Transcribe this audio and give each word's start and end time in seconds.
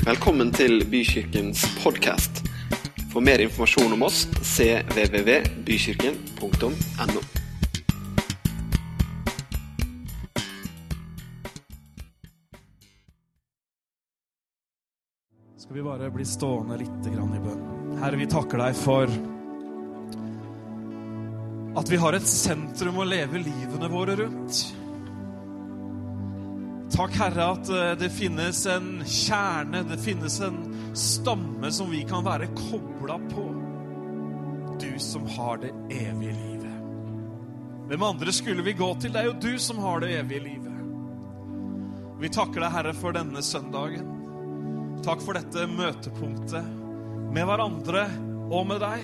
Velkommen 0.00 0.48
til 0.48 0.80
Bykirkens 0.88 1.60
podkast. 1.82 2.38
For 3.12 3.20
mer 3.20 3.36
informasjon 3.44 3.92
om 3.92 4.00
oss 4.06 4.22
cvvvbykirken.no. 4.48 7.20
Skal 15.60 15.76
vi 15.76 15.84
bare 15.84 16.08
bli 16.16 16.24
stående 16.24 16.80
litt 16.80 17.04
i 17.04 17.12
bønn. 17.12 18.00
Herre, 18.00 18.16
vi 18.16 18.24
takker 18.32 18.56
deg 18.64 18.72
for 18.80 19.04
at 21.76 21.84
vi 21.92 22.00
har 22.00 22.16
et 22.16 22.24
sentrum 22.24 23.04
å 23.04 23.06
leve 23.12 23.44
livene 23.44 23.92
våre 23.92 24.16
rundt. 24.24 24.79
Takk, 27.00 27.14
Herre, 27.16 27.44
at 27.52 27.68
eh, 27.68 27.92
det 27.96 28.10
finnes 28.12 28.66
en 28.66 28.88
kjerne, 29.08 29.80
det 29.88 29.96
finnes 30.04 30.34
en 30.44 30.56
stamme 30.92 31.70
som 31.72 31.88
vi 31.90 32.02
kan 32.04 32.20
være 32.26 32.50
kobla 32.52 33.16
på. 33.30 33.44
Du 34.80 34.98
som 35.00 35.24
har 35.26 35.62
det 35.62 35.70
evige 35.88 36.34
livet. 36.36 36.74
Hvem 37.88 38.02
andre 38.02 38.32
skulle 38.36 38.62
vi 38.62 38.76
gå 38.76 38.90
til? 39.00 39.14
Det 39.14 39.22
er 39.22 39.30
jo 39.30 39.38
du 39.40 39.56
som 39.58 39.80
har 39.80 40.04
det 40.04 40.12
evige 40.18 40.44
livet. 40.44 40.76
Vi 42.20 42.28
takker 42.28 42.60
deg, 42.60 42.74
Herre, 42.76 42.92
for 43.00 43.16
denne 43.16 43.40
søndagen. 43.48 44.12
Takk 45.00 45.24
for 45.24 45.40
dette 45.40 45.64
møtepunktet 45.72 46.68
med 47.32 47.48
hverandre 47.48 48.04
og 48.52 48.68
med 48.74 48.84
deg. 48.84 49.00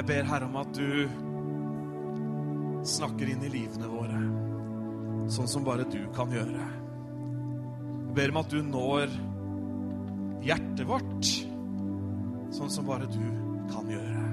Jeg 0.00 0.08
ber 0.08 0.32
Herre 0.32 0.48
om 0.48 0.56
at 0.64 0.72
du 0.80 1.04
snakker 2.88 3.28
inn 3.28 3.44
i 3.44 3.52
livene 3.52 3.92
våre, 3.92 4.09
sånn 5.30 5.48
som 5.50 5.66
bare 5.66 5.86
du 5.90 6.00
kan 6.16 6.32
gjøre. 6.34 6.66
Jeg 8.10 8.14
ber 8.16 8.32
om 8.32 8.40
at 8.40 8.50
du 8.50 8.58
når 8.66 9.12
hjertet 10.44 10.86
vårt, 10.88 11.30
sånn 12.56 12.72
som 12.72 12.88
bare 12.88 13.06
du 13.10 13.22
kan 13.70 13.90
gjøre. 13.90 14.24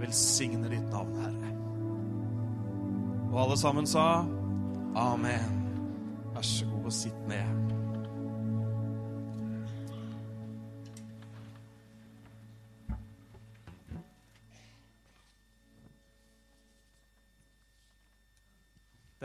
Velsigne 0.00 0.70
ditt 0.72 0.86
navn, 0.92 1.16
Herre. 1.20 1.54
Og 3.30 3.40
alle 3.44 3.58
sammen 3.60 3.86
sa 3.86 4.24
amen. 4.98 5.58
Vær 6.34 6.46
så 6.46 6.66
god 6.70 6.88
og 6.88 6.94
sitt 6.94 7.26
ned. 7.28 7.59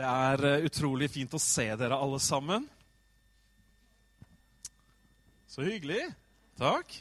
Det 0.06 0.12
er 0.14 0.44
eh, 0.46 0.64
utrolig 0.68 1.08
fint 1.10 1.32
å 1.34 1.38
se 1.42 1.64
dere 1.74 1.96
alle 1.98 2.18
sammen. 2.22 2.62
Så 5.50 5.64
hyggelig. 5.66 6.04
Takk. 6.60 6.92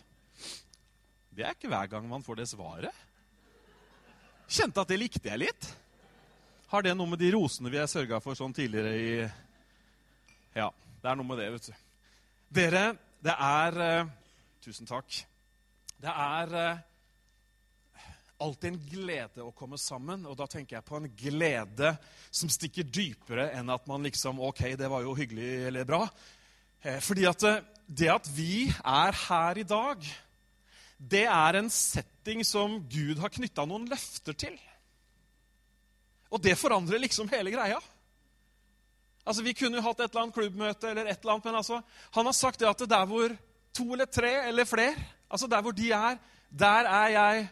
Det 1.29 1.45
er 1.45 1.53
ikke 1.53 1.69
hver 1.69 1.91
gang 1.91 2.07
man 2.09 2.25
får 2.25 2.39
det 2.39 2.47
svaret. 2.49 3.03
Kjente 4.49 4.81
at 4.81 4.89
det 4.89 4.97
likte 4.97 5.29
jeg 5.29 5.43
litt. 5.43 5.69
Har 6.71 6.81
det 6.81 6.95
noe 6.97 7.11
med 7.11 7.21
de 7.21 7.29
rosene 7.35 7.69
vi 7.69 7.77
har 7.77 7.91
sørga 7.91 8.17
for 8.25 8.33
sånn 8.39 8.55
tidligere 8.57 8.95
i 8.97 9.13
Ja, 10.57 10.71
det 10.73 11.11
er 11.11 11.21
noe 11.21 11.29
med 11.29 11.43
det, 11.43 11.51
vet 11.59 11.69
du. 11.69 11.85
Dere, 12.57 12.83
det 13.21 13.37
er 13.51 13.81
eh, 13.85 14.13
Tusen 14.65 14.89
takk. 14.89 15.21
Det 16.01 16.09
er 16.09 16.57
eh, 16.63 16.85
alltid 18.41 18.73
en 18.73 18.81
glede 18.89 19.43
å 19.43 19.53
komme 19.55 19.77
sammen. 19.79 20.25
Og 20.27 20.37
da 20.39 20.47
tenker 20.49 20.77
jeg 20.77 20.87
på 20.87 20.99
en 20.99 21.09
glede 21.17 21.93
som 22.29 22.51
stikker 22.51 22.87
dypere 22.87 23.49
enn 23.55 23.71
at 23.73 23.87
man 23.89 24.05
liksom 24.05 24.41
Ok, 24.43 24.65
det 24.77 24.89
var 24.91 25.05
jo 25.05 25.15
hyggelig 25.17 25.49
eller 25.69 25.87
bra. 25.87 26.03
Eh, 26.81 26.99
Fordi 27.03 27.25
at 27.29 27.47
eh, 27.47 27.63
det 27.85 28.11
at 28.11 28.29
vi 28.33 28.67
er 28.67 29.17
her 29.27 29.61
i 29.61 29.67
dag, 29.67 30.05
det 30.97 31.25
er 31.29 31.59
en 31.59 31.69
setting 31.69 32.43
som 32.47 32.79
Gud 32.89 33.19
har 33.21 33.33
knytta 33.33 33.65
noen 33.67 33.87
løfter 33.89 34.37
til. 34.45 34.55
Og 36.33 36.41
det 36.41 36.57
forandrer 36.57 37.03
liksom 37.03 37.29
hele 37.31 37.53
greia. 37.53 37.77
Altså, 39.25 39.43
Vi 39.43 39.53
kunne 39.57 39.79
jo 39.79 39.85
hatt 39.85 39.99
et 39.99 40.09
eller 40.11 40.23
annet 40.25 40.37
klubbmøte, 40.37 40.89
eller 40.89 41.09
et 41.09 41.19
eller 41.21 41.33
annet, 41.33 41.45
men 41.45 41.59
altså, 41.61 41.81
han 42.13 42.25
har 42.25 42.33
sagt 42.37 42.59
det 42.59 42.69
at 42.69 42.79
det 42.79 42.89
der 42.89 43.05
hvor 43.09 43.35
to 43.75 43.85
eller 43.93 44.05
tre 44.05 44.33
eller 44.47 44.65
flere, 44.65 44.95
altså 45.29 45.47
der 45.51 45.61
hvor 45.61 45.73
de 45.75 45.91
er, 45.91 46.17
der 46.49 46.89
er 46.89 47.07
jeg 47.11 47.47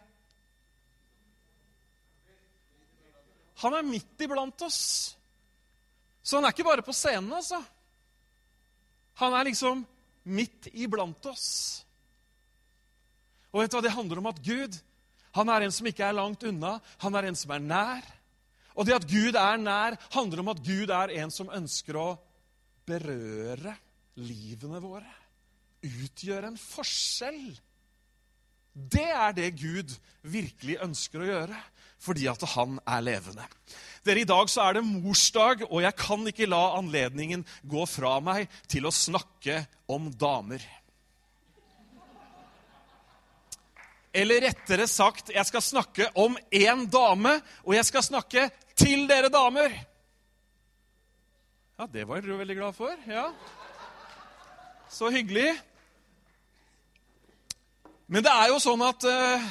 Han 3.61 3.75
er 3.77 3.85
midt 3.85 4.23
iblant 4.25 4.65
oss. 4.65 4.81
Så 6.23 6.37
han 6.37 6.47
er 6.47 6.55
ikke 6.55 6.65
bare 6.65 6.85
på 6.85 6.95
scenen, 6.95 7.31
altså. 7.35 7.59
Han 9.21 9.35
er 9.37 9.49
liksom 9.49 9.83
midt 10.23 10.71
iblant 10.73 11.25
oss. 11.29 11.83
Og 13.53 13.61
vet 13.61 13.71
du 13.71 13.77
hva 13.77 13.85
det 13.85 13.93
handler 13.93 14.21
om? 14.21 14.31
At 14.31 14.41
Gud 14.41 14.79
han 15.33 15.49
er 15.49 15.65
en 15.65 15.73
som 15.73 15.87
ikke 15.89 16.05
er 16.05 16.17
langt 16.17 16.45
unna. 16.45 16.77
Han 17.01 17.17
er 17.17 17.29
en 17.29 17.37
som 17.37 17.53
er 17.55 17.63
nær. 17.63 18.05
Og 18.77 18.85
det 18.85 18.95
at 18.95 19.07
Gud 19.09 19.37
er 19.37 19.59
nær, 19.61 19.97
handler 20.13 20.41
om 20.43 20.51
at 20.53 20.61
Gud 20.65 20.93
er 20.93 21.13
en 21.21 21.33
som 21.33 21.51
ønsker 21.53 21.97
å 21.97 22.07
berøre 22.87 23.73
livene 24.21 24.81
våre. 24.81 25.09
Utgjøre 25.83 26.51
en 26.51 26.59
forskjell. 26.59 27.53
Det 28.73 29.09
er 29.09 29.33
det 29.37 29.51
Gud 29.57 29.93
virkelig 30.25 30.79
ønsker 30.81 31.21
å 31.21 31.29
gjøre, 31.29 31.57
fordi 32.03 32.27
at 32.31 32.43
han 32.55 32.77
er 32.83 33.03
levende. 33.05 33.47
Dere, 34.03 34.19
I 34.19 34.27
dag 34.27 34.49
så 34.51 34.65
er 34.65 34.77
det 34.77 34.85
morsdag, 34.87 35.63
og 35.69 35.83
jeg 35.85 35.95
kan 35.95 36.27
ikke 36.27 36.49
la 36.51 36.63
anledningen 36.75 37.45
gå 37.63 37.85
fra 37.87 38.17
meg 38.23 38.51
til 38.67 38.89
å 38.89 38.91
snakke 38.91 39.61
om 39.87 40.09
damer. 40.19 40.63
Eller 44.13 44.43
rettere 44.43 44.85
sagt, 44.91 45.31
jeg 45.33 45.47
skal 45.49 45.63
snakke 45.65 46.09
om 46.19 46.35
én 46.53 46.85
dame, 46.91 47.39
og 47.63 47.73
jeg 47.73 47.87
skal 47.87 48.05
snakke 48.05 48.49
til 48.77 49.07
dere 49.09 49.31
damer. 49.33 49.73
Ja, 51.79 51.87
det 51.89 52.03
var 52.05 52.21
dere 52.21 52.37
veldig 52.43 52.57
glad 52.59 52.75
for. 52.77 52.93
Ja. 53.09 53.31
Så 54.91 55.09
hyggelig. 55.09 55.55
Men 58.05 58.21
det 58.21 58.29
er 58.35 58.51
jo 58.51 58.59
sånn 58.61 58.83
at 58.85 59.07
eh, 59.09 59.47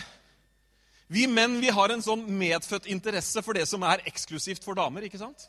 vi 1.12 1.26
menn 1.28 1.58
vi 1.60 1.72
har 1.72 1.92
en 1.92 2.02
sånn 2.04 2.22
medfødt 2.24 2.88
interesse 2.90 3.42
for 3.44 3.56
det 3.56 3.66
som 3.68 3.82
er 3.84 4.04
eksklusivt 4.08 4.64
for 4.64 4.78
damer. 4.78 5.04
ikke 5.04 5.20
sant? 5.20 5.44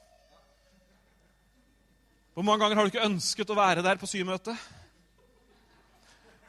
Hvor 2.33 2.43
mange 2.43 2.65
ganger 2.65 2.75
har 2.79 2.87
du 2.87 2.91
ikke 2.91 3.05
ønsket 3.05 3.53
å 3.53 3.57
være 3.57 3.85
der 3.85 3.99
på 4.01 4.09
symøtet? 4.09 4.57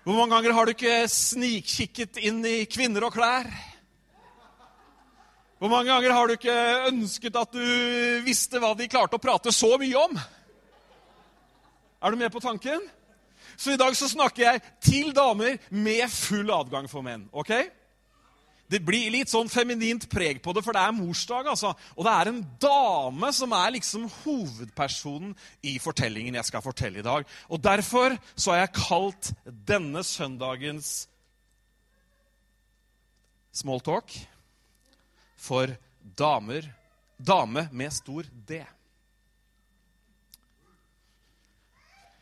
Hvor 0.04 0.18
mange 0.18 0.34
ganger 0.34 0.56
har 0.56 0.66
du 0.66 0.72
ikke 0.74 0.96
snikkikket 1.08 2.18
inn 2.26 2.42
i 2.44 2.64
kvinner 2.68 3.06
og 3.06 3.14
klær? 3.14 3.46
Hvor 5.60 5.70
mange 5.70 5.88
ganger 5.88 6.12
har 6.12 6.26
du 6.26 6.34
ikke 6.34 6.56
ønsket 6.90 7.38
at 7.40 7.54
du 7.54 7.62
visste 8.26 8.60
hva 8.60 8.74
de 8.76 8.90
klarte 8.90 9.16
å 9.16 9.22
prate 9.22 9.52
så 9.54 9.76
mye 9.80 10.02
om? 10.02 10.18
Er 12.04 12.10
du 12.10 12.20
med 12.20 12.34
på 12.34 12.42
tanken? 12.42 12.82
Så 13.56 13.72
i 13.72 13.78
dag 13.80 13.94
så 13.96 14.10
snakker 14.10 14.42
jeg 14.42 14.64
til 14.82 15.14
damer 15.16 15.60
med 15.70 16.10
full 16.10 16.50
adgang 16.52 16.90
for 16.90 17.06
menn. 17.06 17.28
ok? 17.32 17.54
Det 18.70 18.80
blir 18.80 19.10
litt 19.12 19.28
sånn 19.28 19.50
feminint 19.52 20.06
preg 20.10 20.40
på 20.42 20.54
det, 20.56 20.62
for 20.64 20.76
det 20.76 20.82
er 20.82 20.96
morsdag. 20.96 21.50
altså. 21.52 21.74
Og 21.96 22.06
det 22.06 22.12
er 22.12 22.30
en 22.30 22.42
dame 22.62 23.32
som 23.36 23.52
er 23.52 23.74
liksom 23.76 24.06
hovedpersonen 24.22 25.34
i 25.62 25.76
fortellingen 25.82 26.38
jeg 26.40 26.48
skal 26.48 26.64
fortelle 26.64 27.02
i 27.02 27.06
dag. 27.06 27.26
Og 27.48 27.60
Derfor 27.64 28.16
så 28.34 28.54
har 28.54 28.64
jeg 28.64 28.76
kalt 28.80 29.32
denne 29.44 30.02
søndagens 30.04 31.08
smalltalk 33.54 34.16
for 35.38 35.70
damer 36.18 36.66
Dame 37.14 37.68
med 37.72 37.92
stor 37.94 38.26
D. 38.48 38.58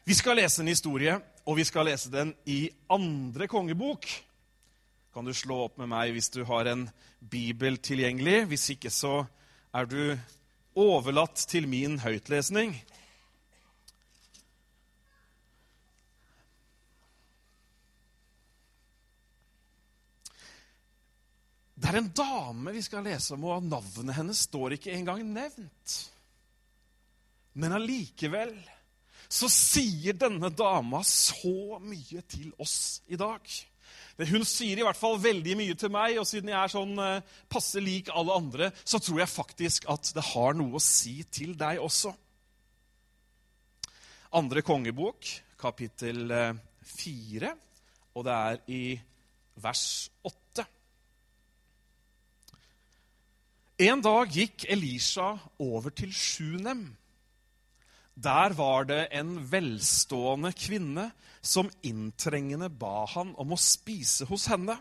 Vi 0.04 0.14
skal 0.14 0.36
lese 0.36 0.60
en 0.62 0.68
historie, 0.68 1.14
og 1.46 1.56
vi 1.56 1.64
skal 1.64 1.88
lese 1.88 2.10
den 2.12 2.34
i 2.46 2.66
andre 2.90 3.48
kongebok 3.48 4.06
kan 5.12 5.26
du 5.28 5.34
slå 5.36 5.66
opp 5.66 5.76
med 5.80 5.90
meg 5.92 6.14
hvis 6.14 6.30
du 6.32 6.42
har 6.48 6.68
en 6.70 6.86
bibel 7.20 7.76
tilgjengelig. 7.76 8.46
Hvis 8.52 8.70
ikke 8.74 8.92
så 8.92 9.26
er 9.76 9.88
du 9.88 10.16
overlatt 10.78 11.44
til 11.48 11.68
min 11.68 11.98
høytlesning. 12.00 12.74
Det 21.82 21.90
er 21.90 21.98
en 21.98 22.12
dame 22.14 22.72
vi 22.72 22.80
skal 22.84 23.04
lese 23.04 23.34
om, 23.34 23.44
og 23.50 23.66
navnet 23.66 24.16
hennes 24.16 24.44
står 24.46 24.78
ikke 24.78 24.94
engang 24.94 25.24
nevnt. 25.28 25.96
Men 27.58 27.74
allikevel 27.76 28.54
så 29.32 29.48
sier 29.50 30.16
denne 30.16 30.48
dama 30.54 31.02
så 31.04 31.80
mye 31.82 32.22
til 32.28 32.52
oss 32.62 33.02
i 33.12 33.18
dag. 33.20 33.44
Hun 34.18 34.44
sier 34.44 34.78
i 34.78 34.84
hvert 34.84 34.98
fall 34.98 35.16
veldig 35.22 35.54
mye 35.58 35.76
til 35.78 35.92
meg, 35.94 36.18
og 36.20 36.26
siden 36.28 36.50
jeg 36.52 36.58
er 36.58 36.72
sånn 36.72 36.98
eh, 37.00 37.38
passe 37.48 37.80
lik 37.80 38.10
alle 38.12 38.36
andre, 38.36 38.72
så 38.84 39.00
tror 39.00 39.22
jeg 39.22 39.32
faktisk 39.32 39.88
at 39.92 40.12
det 40.16 40.26
har 40.32 40.58
noe 40.58 40.76
å 40.76 40.82
si 40.82 41.22
til 41.32 41.56
deg 41.58 41.80
også. 41.82 42.12
Andre 44.36 44.62
kongebok, 44.64 45.28
kapittel 45.60 46.28
fire, 46.28 46.52
4, 46.82 47.52
og 48.14 48.24
det 48.26 48.32
er 48.32 48.58
i 48.72 48.82
vers 49.62 49.84
8. 50.28 50.64
En 53.82 54.02
dag 54.04 54.30
gikk 54.30 54.66
Elisha 54.70 55.32
over 55.62 55.94
til 55.96 56.12
Sjunem. 56.14 56.84
Der 58.14 58.52
var 58.56 58.84
det 58.88 59.06
en 59.16 59.38
velstående 59.50 60.52
kvinne 60.52 61.10
som 61.42 61.70
inntrengende 61.82 62.68
ba 62.68 63.06
han 63.14 63.32
om 63.40 63.54
å 63.54 63.60
spise 63.60 64.26
hos 64.28 64.46
henne. 64.52 64.76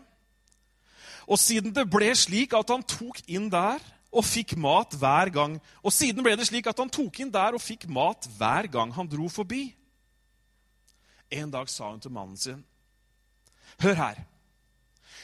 Og 1.26 1.40
siden 1.40 1.72
det 1.74 1.86
ble 1.90 2.10
slik 2.18 2.54
at 2.58 2.70
han 2.70 2.84
tok 2.84 3.22
inn 3.30 3.48
der 3.52 3.82
og 4.12 4.26
fikk 4.26 4.56
mat 4.60 4.92
hver 5.00 5.30
gang 5.32 5.54
Og 5.80 5.94
siden 5.94 6.20
ble 6.20 6.34
det 6.36 6.44
slik 6.44 6.66
at 6.68 6.76
han 6.82 6.90
tok 6.92 7.22
inn 7.22 7.30
der 7.32 7.56
og 7.56 7.62
fikk 7.64 7.86
mat 7.88 8.26
hver 8.36 8.68
gang 8.68 8.92
han 8.92 9.08
dro 9.08 9.28
forbi. 9.32 9.70
En 11.32 11.50
dag 11.50 11.70
sa 11.72 11.88
hun 11.88 12.02
til 12.02 12.12
mannen 12.12 12.36
sin, 12.36 12.60
Hør 13.80 13.96
her. 13.96 14.18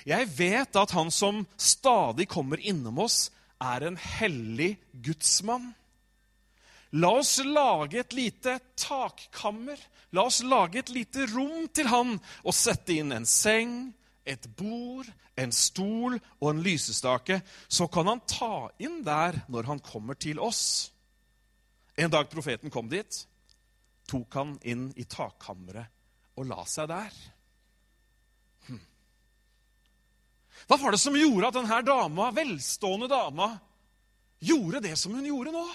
Jeg 0.09 0.29
vet 0.39 0.77
at 0.79 0.95
han 0.97 1.11
som 1.13 1.43
stadig 1.61 2.29
kommer 2.31 2.57
innom 2.65 3.03
oss, 3.05 3.29
er 3.61 3.85
en 3.85 3.99
hellig 3.99 4.79
gudsmann. 5.05 5.75
La 6.93 7.11
oss 7.21 7.39
lage 7.45 7.95
et 8.01 8.13
lite 8.17 8.55
takkammer. 8.77 9.79
La 10.13 10.25
oss 10.25 10.43
lage 10.43 10.81
et 10.81 10.89
lite 10.89 11.27
rom 11.35 11.69
til 11.75 11.89
han 11.91 12.15
og 12.45 12.55
sette 12.57 12.97
inn 12.97 13.13
en 13.13 13.29
seng, 13.29 13.93
et 14.25 14.45
bord, 14.57 15.09
en 15.37 15.53
stol 15.53 16.17
og 16.41 16.51
en 16.51 16.63
lysestake. 16.65 17.43
Så 17.69 17.89
kan 17.93 18.09
han 18.09 18.23
ta 18.29 18.69
inn 18.81 19.03
der 19.05 19.43
når 19.53 19.69
han 19.69 19.83
kommer 19.85 20.17
til 20.17 20.41
oss. 20.41 20.91
En 21.99 22.13
dag 22.13 22.31
profeten 22.31 22.73
kom 22.73 22.89
dit, 22.89 23.25
tok 24.09 24.39
han 24.39 24.57
inn 24.65 24.89
i 24.97 25.05
takkammeret 25.05 25.93
og 26.39 26.47
la 26.49 26.63
seg 26.71 26.89
der. 26.89 27.17
Hm. 28.69 28.81
Hva 30.69 30.79
var 30.79 30.95
det 30.95 31.03
som 31.03 31.19
gjorde 31.19 31.51
at 31.51 31.59
denne 31.59 31.81
dama, 31.85 32.31
velstående 32.33 33.11
dama 33.11 33.51
gjorde 34.39 34.81
det 34.87 34.95
som 34.97 35.17
hun 35.19 35.27
gjorde 35.27 35.53
nå? 35.53 35.67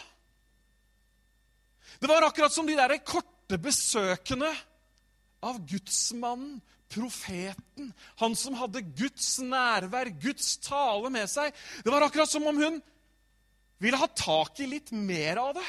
Det 2.04 2.08
var 2.12 2.26
akkurat 2.28 2.52
som 2.52 2.68
de 2.68 2.74
der 2.76 2.98
korte 3.00 3.56
besøkene 3.64 4.50
av 5.40 5.62
gudsmannen, 5.64 6.58
profeten, 6.92 7.94
han 8.20 8.36
som 8.36 8.58
hadde 8.60 8.82
Guds 9.00 9.38
nærvær, 9.40 10.12
Guds 10.22 10.58
tale 10.62 11.10
med 11.10 11.32
seg. 11.32 11.56
Det 11.80 11.94
var 11.94 12.04
akkurat 12.04 12.30
som 12.30 12.44
om 12.46 12.60
hun 12.60 12.82
ville 13.82 14.02
ha 14.02 14.10
tak 14.20 14.60
i 14.60 14.68
litt 14.68 14.92
mer 14.92 15.40
av 15.46 15.54
det. 15.56 15.64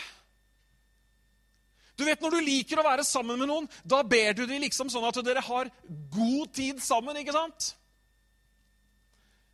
Du 1.95 2.03
vet, 2.03 2.19
Når 2.21 2.35
du 2.35 2.41
liker 2.43 2.83
å 2.83 2.87
være 2.89 3.07
sammen 3.07 3.39
med 3.39 3.53
noen, 3.53 3.71
da 3.87 4.03
ber 4.03 4.35
du 4.35 4.43
dem 4.43 4.67
liksom 4.67 4.91
sånn 4.91 5.07
at 5.07 5.23
dere 5.23 5.47
har 5.47 5.71
god 5.87 6.53
tid 6.53 6.83
sammen. 6.83 7.17
ikke 7.23 7.39
sant? 7.39 7.71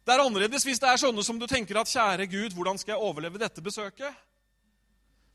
Det 0.00 0.16
er 0.16 0.24
annerledes 0.24 0.64
hvis 0.64 0.80
det 0.80 0.88
er 0.88 1.04
sånne 1.04 1.28
som 1.28 1.38
du 1.38 1.44
tenker 1.46 1.76
at 1.76 1.92
kjære 1.92 2.24
Gud, 2.24 2.56
hvordan 2.56 2.80
skal 2.80 2.96
jeg 2.96 3.04
overleve 3.04 3.44
dette 3.44 3.60
besøket? 3.60 4.16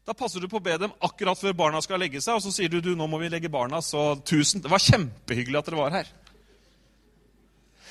Da 0.06 0.13
passer 0.13 0.44
du 0.44 0.46
på 0.50 0.60
å 0.60 0.63
be 0.63 0.75
dem 0.78 0.94
akkurat 1.04 1.40
før 1.40 1.56
barna 1.57 1.81
skal 1.81 1.98
legge 2.02 2.22
seg, 2.22 2.38
og 2.38 2.44
så 2.46 2.54
sier 2.54 2.69
du 2.69 2.78
du, 2.78 2.92
nå 2.98 3.07
må 3.10 3.18
vi 3.24 3.31
legge 3.34 3.50
barna, 3.50 3.81
så 3.81 4.13
tusen 4.22 4.62
Det 4.62 4.69
var 4.69 4.84
kjempehyggelig 4.84 5.57
at 5.60 5.72
dere 5.72 5.81
var 5.81 5.98
her. 5.98 6.12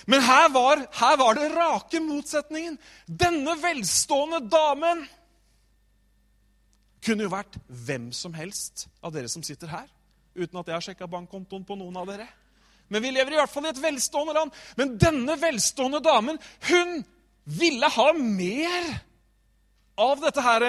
Men 0.06 0.22
her 0.22 0.48
var, 0.52 0.84
her 0.94 1.16
var 1.18 1.34
det 1.38 1.50
rake 1.54 2.00
motsetningen. 2.04 2.76
Denne 3.08 3.56
velstående 3.58 4.44
damen 4.52 5.02
kunne 7.04 7.26
jo 7.26 7.32
vært 7.32 7.58
hvem 7.66 8.10
som 8.16 8.36
helst 8.36 8.86
av 9.04 9.12
dere 9.16 9.28
som 9.32 9.42
sitter 9.44 9.72
her, 9.72 9.88
uten 10.36 10.60
at 10.60 10.70
jeg 10.70 10.76
har 10.76 10.86
sjekka 10.86 11.10
bankkontoen 11.10 11.66
på 11.66 11.76
noen 11.80 11.98
av 12.00 12.08
dere. 12.12 12.28
Men 12.92 13.02
vi 13.02 13.10
lever 13.16 13.34
i 13.34 13.40
hvert 13.40 13.50
fall 13.50 13.66
i 13.66 13.72
et 13.72 13.82
velstående 13.82 14.36
land. 14.36 14.54
Men 14.78 14.96
denne 15.00 15.34
velstående 15.40 16.02
damen, 16.04 16.38
hun 16.68 17.00
ville 17.44 17.90
ha 17.96 18.10
mer 18.16 18.90
av 20.00 20.20
dette 20.22 20.44
her 20.44 20.66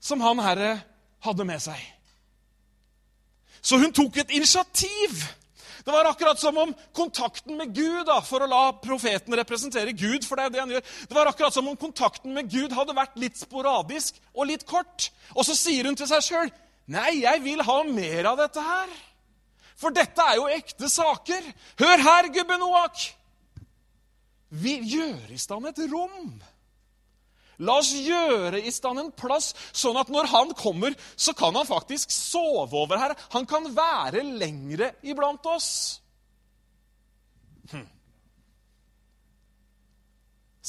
som 0.00 0.22
han 0.24 0.40
herre 0.42 0.78
hadde 1.24 1.46
med 1.46 1.60
seg. 1.62 1.80
Så 3.60 3.76
hun 3.80 3.92
tok 3.92 4.16
et 4.22 4.32
initiativ. 4.32 5.20
Det 5.84 5.92
var 5.92 6.08
akkurat 6.08 6.40
som 6.40 6.56
om 6.58 6.72
kontakten 6.96 7.56
med 7.56 7.74
Gud 7.76 8.04
da, 8.08 8.20
for 8.24 8.44
å 8.44 8.48
la 8.48 8.62
profeten 8.80 9.36
representere 9.36 9.92
Gud, 9.96 10.24
for 10.28 10.36
det 10.36 10.46
er 10.46 10.54
det 10.54 10.62
han 10.62 10.74
gjør, 10.74 10.88
det 11.08 11.16
var 11.16 11.30
akkurat 11.30 11.56
som 11.56 11.68
om 11.68 11.76
kontakten 11.80 12.34
med 12.36 12.50
Gud 12.52 12.74
hadde 12.76 12.96
vært 12.96 13.16
litt 13.20 13.40
sporadisk 13.40 14.20
og 14.34 14.48
litt 14.50 14.66
kort. 14.68 15.08
Og 15.36 15.46
så 15.48 15.56
sier 15.56 15.88
hun 15.88 15.96
til 15.98 16.10
seg 16.10 16.24
sjøl 16.26 16.52
Nei, 16.90 17.20
jeg 17.22 17.38
vil 17.44 17.60
ha 17.62 17.76
mer 17.86 18.26
av 18.32 18.40
dette 18.40 18.62
her. 18.64 18.94
For 19.78 19.94
dette 19.94 20.24
er 20.26 20.40
jo 20.40 20.48
ekte 20.50 20.88
saker. 20.90 21.44
Hør 21.78 22.02
her, 22.02 22.28
gubbe 22.34 22.56
Noak. 22.58 23.04
Vi 24.50 24.74
gjør 24.96 25.30
i 25.30 25.38
stand 25.38 25.68
et 25.70 25.78
rom. 25.92 26.32
La 27.60 27.76
oss 27.80 27.90
gjøre 27.92 28.62
i 28.64 28.72
stand 28.72 29.02
en 29.02 29.10
plass, 29.12 29.50
sånn 29.76 29.98
at 30.00 30.08
når 30.12 30.30
han 30.32 30.54
kommer, 30.56 30.94
så 31.16 31.34
kan 31.36 31.56
han 31.58 31.68
faktisk 31.68 32.12
sove 32.14 32.72
over 32.84 33.00
her. 33.00 33.14
Han 33.34 33.48
kan 33.48 33.68
være 33.76 34.24
lengre 34.24 34.94
iblant 35.04 35.44
oss. 35.50 36.00
Hm. 37.72 37.84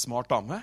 Smart 0.03 0.29
dame. 0.31 0.59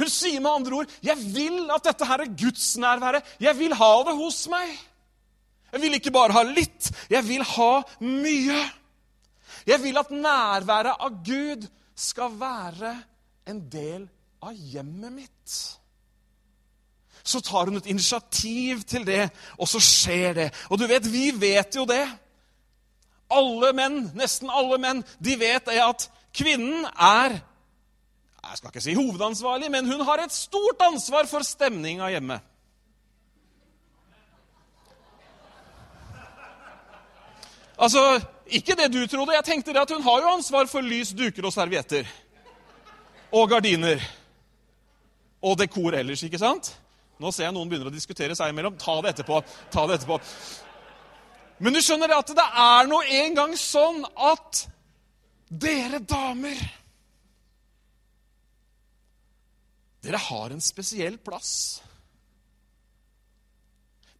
Hun 0.00 0.10
sier 0.10 0.42
med 0.42 0.50
andre 0.50 0.74
ord, 0.80 0.90
'Jeg 1.00 1.16
vil 1.34 1.70
at 1.70 1.84
dette 1.84 2.06
her 2.06 2.20
er 2.20 2.36
gudsnærværet. 2.42 3.24
Jeg 3.40 3.58
vil 3.58 3.74
ha 3.74 3.92
det 4.02 4.16
hos 4.18 4.48
meg.' 4.48 4.78
Jeg 5.72 5.82
vil 5.82 5.94
ikke 5.94 6.14
bare 6.14 6.32
ha 6.32 6.42
litt, 6.42 6.90
jeg 7.10 7.24
vil 7.26 7.42
ha 7.42 7.82
mye. 8.00 8.60
Jeg 9.66 9.82
vil 9.82 9.98
at 9.98 10.10
nærværet 10.10 10.94
av 10.94 11.16
Gud 11.26 11.66
skal 11.94 12.30
være 12.38 12.92
en 13.50 13.60
del 13.68 14.06
av 14.44 14.52
hjemmet 14.54 15.12
mitt. 15.12 15.56
Så 17.26 17.40
tar 17.42 17.66
hun 17.66 17.80
et 17.80 17.88
initiativ 17.90 18.84
til 18.86 19.06
det, 19.06 19.28
og 19.58 19.68
så 19.68 19.80
skjer 19.82 20.34
det. 20.34 20.50
Og 20.70 20.78
du 20.78 20.86
vet, 20.86 21.08
vi 21.10 21.30
vet 21.34 21.74
jo 21.74 21.86
det. 21.88 22.04
Alle 23.32 23.72
menn, 23.74 24.04
nesten 24.14 24.52
alle 24.52 24.78
menn, 24.78 25.02
de 25.18 25.34
vet 25.40 25.66
det 25.66 25.80
at 25.82 26.06
kvinnen 26.36 26.86
er 26.94 27.40
jeg 28.46 28.60
skal 28.60 28.70
ikke 28.70 28.80
si 28.80 28.94
hovedansvarlig, 28.94 29.70
men 29.70 29.88
hun 29.90 30.04
har 30.06 30.22
et 30.22 30.32
stort 30.32 30.82
ansvar 30.86 31.26
for 31.26 31.42
stemninga 31.42 32.08
hjemme. 32.14 32.38
Altså, 37.78 38.20
Ikke 38.46 38.76
det 38.78 38.92
du 38.92 39.06
trodde. 39.06 39.34
Jeg 39.34 39.44
tenkte 39.44 39.72
det 39.72 39.80
at 39.80 39.90
Hun 39.90 40.02
har 40.02 40.20
jo 40.22 40.28
ansvar 40.36 40.66
for 40.66 40.80
lys, 40.80 41.10
duker 41.10 41.44
og 41.44 41.52
servietter. 41.52 42.06
Og 43.32 43.48
gardiner. 43.50 43.98
Og 45.44 45.58
dekor 45.60 45.96
ellers, 45.98 46.22
ikke 46.24 46.40
sant? 46.40 46.72
Nå 47.20 47.32
ser 47.32 47.46
jeg 47.46 47.56
noen 47.56 47.68
begynner 47.68 47.90
å 47.90 47.94
diskutere 47.94 48.36
seg 48.36 48.52
imellom. 48.52 48.76
Ta 48.80 48.98
det 49.02 49.14
etterpå. 49.14 49.42
ta 49.72 49.86
det 49.88 49.98
etterpå. 49.98 50.20
Men 51.58 51.72
du 51.72 51.80
skjønner 51.80 52.12
at 52.18 52.32
det 52.36 52.48
er 52.62 52.88
nå 52.90 53.00
engang 53.22 53.54
sånn 53.56 54.02
at 54.16 54.66
dere 55.48 56.02
damer 56.02 56.58
Dere 60.06 60.20
har 60.22 60.52
en 60.54 60.62
spesiell 60.62 61.16
plass. 61.18 61.80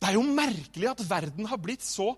Det 0.00 0.08
er 0.08 0.16
jo 0.16 0.24
merkelig 0.26 0.88
at 0.90 1.02
verden 1.06 1.46
har 1.46 1.60
blitt 1.62 1.84
så 1.86 2.08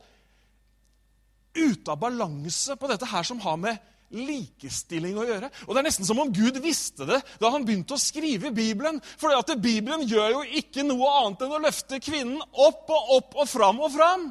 ute 1.52 1.92
av 1.92 1.98
balanse 2.00 2.78
på 2.80 2.88
dette 2.88 3.10
her 3.10 3.26
som 3.28 3.42
har 3.44 3.58
med 3.60 3.76
likestilling 4.14 5.18
å 5.20 5.26
gjøre. 5.28 5.50
Og 5.66 5.74
Det 5.74 5.80
er 5.80 5.88
nesten 5.88 6.08
som 6.08 6.20
om 6.22 6.32
Gud 6.32 6.58
visste 6.64 7.06
det 7.08 7.20
da 7.40 7.52
han 7.52 7.66
begynte 7.66 7.96
å 7.96 8.00
skrive 8.00 8.52
Bibelen. 8.54 9.00
For 9.20 9.34
at 9.36 9.52
Bibelen 9.60 10.06
gjør 10.08 10.38
jo 10.38 10.42
ikke 10.60 10.86
noe 10.86 11.12
annet 11.20 11.44
enn 11.44 11.56
å 11.58 11.62
løfte 11.62 12.00
kvinnen 12.02 12.40
opp 12.40 12.88
og 12.88 13.14
opp 13.18 13.40
og 13.42 13.48
fram 13.50 13.80
og 13.84 13.92
fram. 13.94 14.28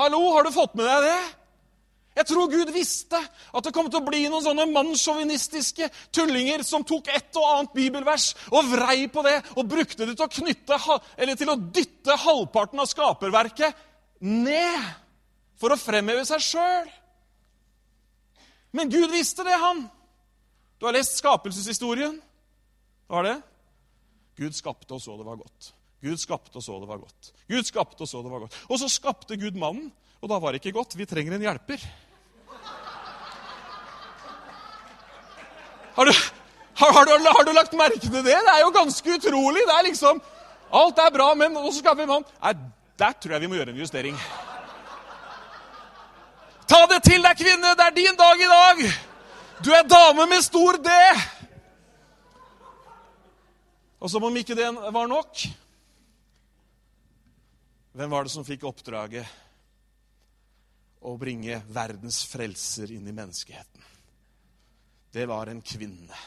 Hallo, 0.00 0.22
har 0.36 0.46
du 0.46 0.54
fått 0.54 0.76
med 0.78 0.86
deg 0.86 1.08
det? 1.08 1.20
Jeg 2.20 2.26
tror 2.26 2.50
Gud 2.50 2.70
visste 2.74 3.16
at 3.16 3.64
det 3.64 3.72
kom 3.72 3.86
til 3.88 4.00
å 4.00 4.06
bli 4.06 4.24
noen 4.28 4.42
sånne 4.44 4.66
mannssjåvinistiske 4.68 5.86
tullinger 6.12 6.64
som 6.66 6.82
tok 6.84 7.08
et 7.08 7.36
og 7.38 7.46
annet 7.46 7.76
bibelvers 7.76 8.32
og 8.50 8.66
vrei 8.72 9.06
på 9.12 9.22
det 9.24 9.36
og 9.54 9.68
brukte 9.70 10.04
det 10.08 10.16
til 10.18 10.26
å 10.26 10.32
knytte, 10.34 10.78
eller 11.16 11.38
til 11.38 11.52
å 11.52 11.60
dytte 11.60 12.18
halvparten 12.24 12.82
av 12.82 12.90
skaperverket 12.90 13.86
ned 14.26 14.90
for 15.60 15.74
å 15.74 15.78
fremheve 15.78 16.24
seg 16.28 16.42
sjøl. 16.44 16.90
Men 18.76 18.90
Gud 18.90 19.10
visste 19.12 19.44
det, 19.46 19.56
han. 19.58 19.84
Du 20.80 20.86
har 20.86 20.96
lest 20.96 21.18
skapelseshistorien. 21.20 22.16
Hva 23.10 23.20
er 23.20 23.28
det? 23.28 23.38
Gud 24.40 24.56
skapte 24.56 24.96
og 24.96 25.02
så 25.02 25.16
det 25.18 25.26
var 25.26 25.40
godt. 25.40 25.72
Gud 26.00 26.20
skapte 26.20 26.56
og 26.56 26.64
så 26.64 26.78
det 26.80 26.88
var 26.88 27.02
godt. 27.02 27.32
Gud 27.50 27.66
skapte 27.68 28.02
Og 28.02 28.08
så 28.08 28.22
det 28.22 28.30
var 28.32 28.46
godt. 28.46 28.56
Og 28.70 28.78
så 28.80 28.88
skapte 28.88 29.36
Gud 29.36 29.58
mannen, 29.58 29.90
og 30.20 30.30
da 30.30 30.38
var 30.40 30.52
det 30.52 30.62
ikke 30.62 30.78
godt. 30.78 30.96
Vi 30.96 31.04
trenger 31.04 31.36
en 31.36 31.44
hjelper. 31.44 31.82
Har 35.96 36.06
du, 36.06 36.12
har, 36.80 36.92
har, 36.94 37.04
du, 37.04 37.26
har 37.26 37.44
du, 37.44 37.52
lagt 37.52 37.74
merke 37.76 38.00
til 38.00 38.14
det? 38.14 38.22
Det 38.24 38.52
er 38.54 38.62
jo 38.62 38.70
ganske 38.72 39.16
utrolig. 39.18 39.66
Det 39.66 39.74
er 39.76 39.88
liksom, 39.90 40.22
Alt 40.72 41.02
er 41.02 41.10
bra, 41.10 41.32
men 41.34 41.58
så 41.66 41.80
skaper 41.80 42.04
vi 42.04 42.12
mann. 42.12 42.24
Nei, 42.40 42.54
Der 43.00 43.12
tror 43.12 43.34
jeg 43.34 43.42
vi 43.42 43.50
må 43.50 43.58
gjøre 43.58 43.74
en 43.74 43.82
justering. 43.82 44.16
Ta 46.70 46.84
det 46.86 47.00
til 47.02 47.18
deg, 47.24 47.34
kvinne! 47.34 47.72
Det 47.74 47.82
er 47.82 47.94
din 47.96 48.18
dag 48.18 48.38
i 48.38 48.48
dag! 48.50 48.82
Du 49.64 49.72
er 49.74 49.88
dame 49.90 50.26
med 50.30 50.42
stor 50.44 50.76
D! 50.78 50.92
Og 53.98 54.10
som 54.12 54.22
om 54.28 54.36
ikke 54.38 54.54
det 54.56 54.68
var 54.94 55.10
nok 55.10 55.42
Hvem 57.90 58.14
var 58.14 58.24
det 58.24 58.32
som 58.32 58.46
fikk 58.46 58.62
oppdraget 58.70 59.26
å 61.02 61.16
bringe 61.18 61.58
verdens 61.74 62.20
frelser 62.30 62.92
inn 62.94 63.08
i 63.08 63.16
menneskeheten? 63.16 63.82
Det 65.10 65.26
var 65.26 65.50
en 65.50 65.64
kvinne 65.66 66.22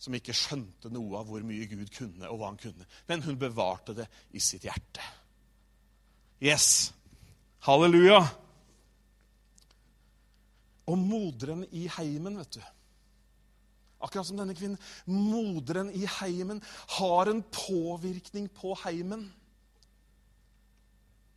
som 0.00 0.14
ikke 0.18 0.36
skjønte 0.36 0.92
noe 0.92 1.16
av 1.16 1.32
hvor 1.32 1.40
mye 1.48 1.64
Gud 1.70 1.88
kunne, 1.96 2.28
og 2.28 2.36
hva 2.42 2.52
han 2.52 2.60
kunne. 2.60 2.84
Men 3.08 3.24
hun 3.24 3.40
bevarte 3.40 3.96
det 3.96 4.06
i 4.36 4.42
sitt 4.42 4.68
hjerte. 4.68 5.00
Yes. 6.44 6.92
Halleluja. 7.64 8.20
Og 10.90 10.98
moderen 10.98 11.64
i 11.70 11.86
heimen, 11.98 12.38
vet 12.42 12.58
du 12.58 12.62
Akkurat 14.00 14.24
som 14.24 14.38
denne 14.40 14.56
kvinnen. 14.56 14.80
Moderen 15.04 15.90
i 15.92 16.06
heimen 16.08 16.62
har 16.96 17.28
en 17.28 17.42
påvirkning 17.52 18.46
på 18.56 18.72
heimen. 18.86 19.26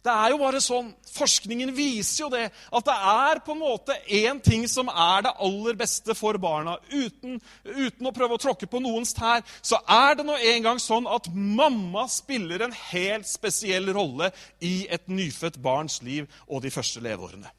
Det 0.03 0.11
er 0.11 0.33
jo 0.33 0.39
bare 0.41 0.59
sånn. 0.59 0.89
Forskningen 1.15 1.69
viser 1.75 2.25
jo 2.25 2.29
det. 2.31 2.45
At 2.75 2.87
det 2.87 2.95
er 3.11 3.39
på 3.43 3.53
en 3.55 3.61
måte 3.61 3.95
én 4.11 4.41
ting 4.43 4.65
som 4.67 4.91
er 4.91 5.23
det 5.23 5.31
aller 5.47 5.77
beste 5.79 6.15
for 6.15 6.39
barna. 6.43 6.75
Uten, 6.91 7.39
uten 7.63 8.09
å 8.09 8.13
prøve 8.15 8.35
å 8.35 8.43
tråkke 8.43 8.67
på 8.67 8.81
noens 8.83 9.15
tær, 9.15 9.45
så 9.63 9.79
er 9.87 10.19
det 10.19 10.27
nå 10.27 10.35
engang 10.51 10.79
sånn 10.83 11.07
at 11.07 11.29
mamma 11.31 12.03
spiller 12.11 12.65
en 12.65 12.75
helt 12.91 13.27
spesiell 13.31 13.91
rolle 13.95 14.33
i 14.59 14.89
et 14.91 15.07
nyfødt 15.07 15.61
barns 15.63 16.01
liv 16.03 16.27
og 16.49 16.65
de 16.65 16.71
første 16.73 17.03
leveårene. 17.03 17.51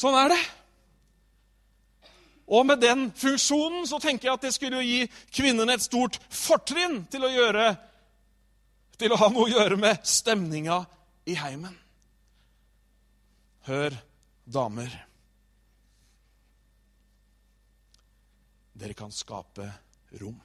Sånn 0.00 0.16
er 0.16 0.32
det. 0.32 0.40
Og 2.50 2.64
med 2.66 2.80
den 2.82 3.10
funksjonen 3.14 3.84
så 3.86 4.00
tenker 4.02 4.30
jeg 4.30 4.38
at 4.38 4.46
det 4.46 4.54
skulle 4.56 4.80
gi 4.82 5.04
kvinnene 5.34 5.76
et 5.76 5.84
stort 5.84 6.16
fortrinn 6.34 7.04
til 7.12 7.26
å, 7.26 7.30
gjøre, 7.30 7.66
til 8.98 9.12
å 9.12 9.20
ha 9.20 9.28
noe 9.30 9.46
å 9.46 9.52
gjøre 9.52 9.78
med 9.78 10.08
stemninga 10.08 10.80
i 11.30 11.36
heimen. 11.38 11.76
Hør, 13.68 13.94
damer. 14.48 14.96
Dere 18.80 18.96
kan 18.96 19.12
skape 19.14 19.68
rom. 20.18 20.40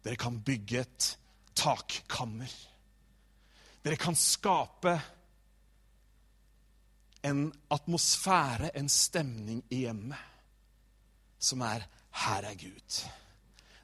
Dere 0.00 0.16
kan 0.16 0.38
bygge 0.38 0.84
et 0.86 1.14
takkammer. 1.58 2.52
Dere 3.82 3.98
kan 4.00 4.16
skape 4.16 4.94
rom 4.94 5.19
en 7.22 7.46
atmosfære, 7.70 8.70
en 8.74 8.88
stemning 8.88 9.62
i 9.70 9.84
hjemmet, 9.84 10.18
som 11.38 11.62
er 11.62 11.86
'her 12.10 12.44
er 12.44 12.54
Gud'. 12.54 13.04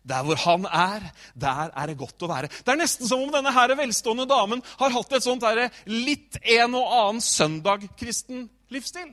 Der 0.07 0.23
hvor 0.23 0.37
han 0.37 0.65
er, 0.65 1.11
der 1.35 1.71
er 1.77 1.87
det 1.87 1.99
godt 1.99 2.23
å 2.23 2.29
være. 2.31 2.49
Det 2.49 2.69
er 2.69 2.79
nesten 2.79 3.09
som 3.09 3.23
om 3.23 3.33
denne 3.33 3.53
her 3.53 3.75
velstående 3.75 4.29
damen 4.29 4.63
har 4.79 4.91
hatt 4.91 5.13
et 5.13 5.23
sånt 5.23 5.43
der, 5.43 5.71
litt 5.87 6.39
en 6.43 6.75
og 6.75 6.93
annen 6.93 7.21
søndag-kristen 7.21 8.49
livsstil. 8.71 9.11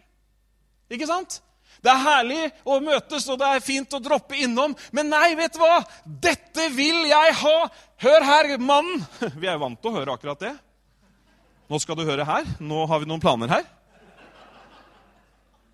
Ikke 0.93 1.07
sant? 1.07 1.41
Det 1.83 1.91
er 1.91 2.03
herlig 2.05 2.43
å 2.63 2.77
møtes, 2.79 3.25
og 3.27 3.39
det 3.41 3.47
er 3.47 3.59
fint 3.59 3.93
å 3.93 3.99
droppe 3.99 4.37
innom. 4.39 4.75
Men 4.95 5.09
nei, 5.11 5.33
vet 5.35 5.57
du 5.57 5.59
hva? 5.59 5.81
Dette 6.05 6.69
vil 6.71 7.09
jeg 7.09 7.33
ha! 7.41 7.57
Hør 8.03 8.27
her, 8.29 8.57
mannen. 8.57 9.03
Vi 9.39 9.47
er 9.47 9.57
jo 9.57 9.63
vant 9.65 9.81
til 9.81 9.91
å 9.91 9.97
høre 9.97 10.13
akkurat 10.13 10.45
det. 10.45 10.53
Nå 11.71 11.79
skal 11.81 11.97
du 11.97 12.05
høre 12.07 12.27
her. 12.27 12.47
Nå 12.63 12.85
har 12.87 13.01
vi 13.01 13.09
noen 13.09 13.23
planer 13.23 13.49
her. 13.49 13.65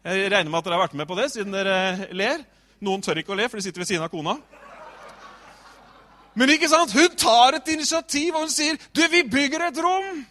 Jeg 0.03 0.31
regner 0.31 0.47
med 0.51 0.61
at 0.61 0.67
dere 0.67 0.77
har 0.77 0.85
vært 0.85 0.95
med 0.95 1.07
på 1.09 1.17
det, 1.17 1.27
siden 1.33 1.53
dere 1.53 2.07
ler. 2.15 2.43
Noen 2.79 3.01
tør 3.03 3.19
ikke 3.19 3.33
å 3.35 3.37
le, 3.39 3.49
for 3.51 3.59
de 3.59 3.65
sitter 3.65 3.83
ved 3.83 3.89
siden 3.89 4.05
av 4.05 4.11
kona. 4.13 4.37
Men 6.39 6.53
ikke 6.53 6.69
sant? 6.71 6.93
hun 6.95 7.15
tar 7.19 7.57
et 7.57 7.71
initiativ, 7.73 8.33
og 8.33 8.45
hun 8.45 8.53
sier, 8.53 8.77
'Du, 8.93 9.01
vi 9.11 9.23
bygger 9.23 9.67
et 9.67 9.81
rom.' 9.83 10.25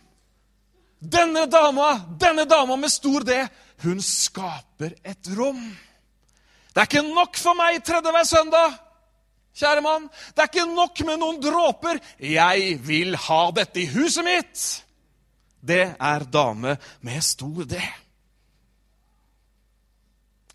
Denne 0.99 1.47
dama, 1.47 2.01
denne 2.21 2.45
dama 2.45 2.77
med 2.77 2.91
stor 2.91 3.23
D, 3.23 3.47
hun 3.85 4.01
skaper 4.03 4.97
et 5.05 5.29
rom. 5.37 5.61
Det 6.75 6.81
er 6.81 6.89
ikke 6.89 7.15
nok 7.15 7.37
for 7.37 7.55
meg 7.55 7.85
tredje 7.85 8.11
hver 8.11 8.27
søndag, 8.27 8.75
kjære 9.55 9.85
mann. 9.85 10.09
Det 10.35 10.43
er 10.43 10.51
ikke 10.51 10.75
nok 10.75 11.01
med 11.07 11.21
noen 11.21 11.39
dråper. 11.43 12.01
Jeg 12.19 12.81
vil 12.83 13.15
ha 13.17 13.51
dette 13.55 13.81
i 13.81 13.87
huset 13.87 14.25
mitt. 14.25 14.67
Det 15.63 15.95
er 16.01 16.27
dame 16.33 16.77
med 17.01 17.23
stor 17.23 17.63
D. 17.63 17.79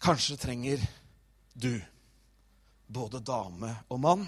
Kanskje 0.04 0.36
trenger 0.38 0.82
du, 1.54 1.82
både 2.88 3.22
dame 3.24 3.70
og 3.88 4.02
mann, 4.04 4.26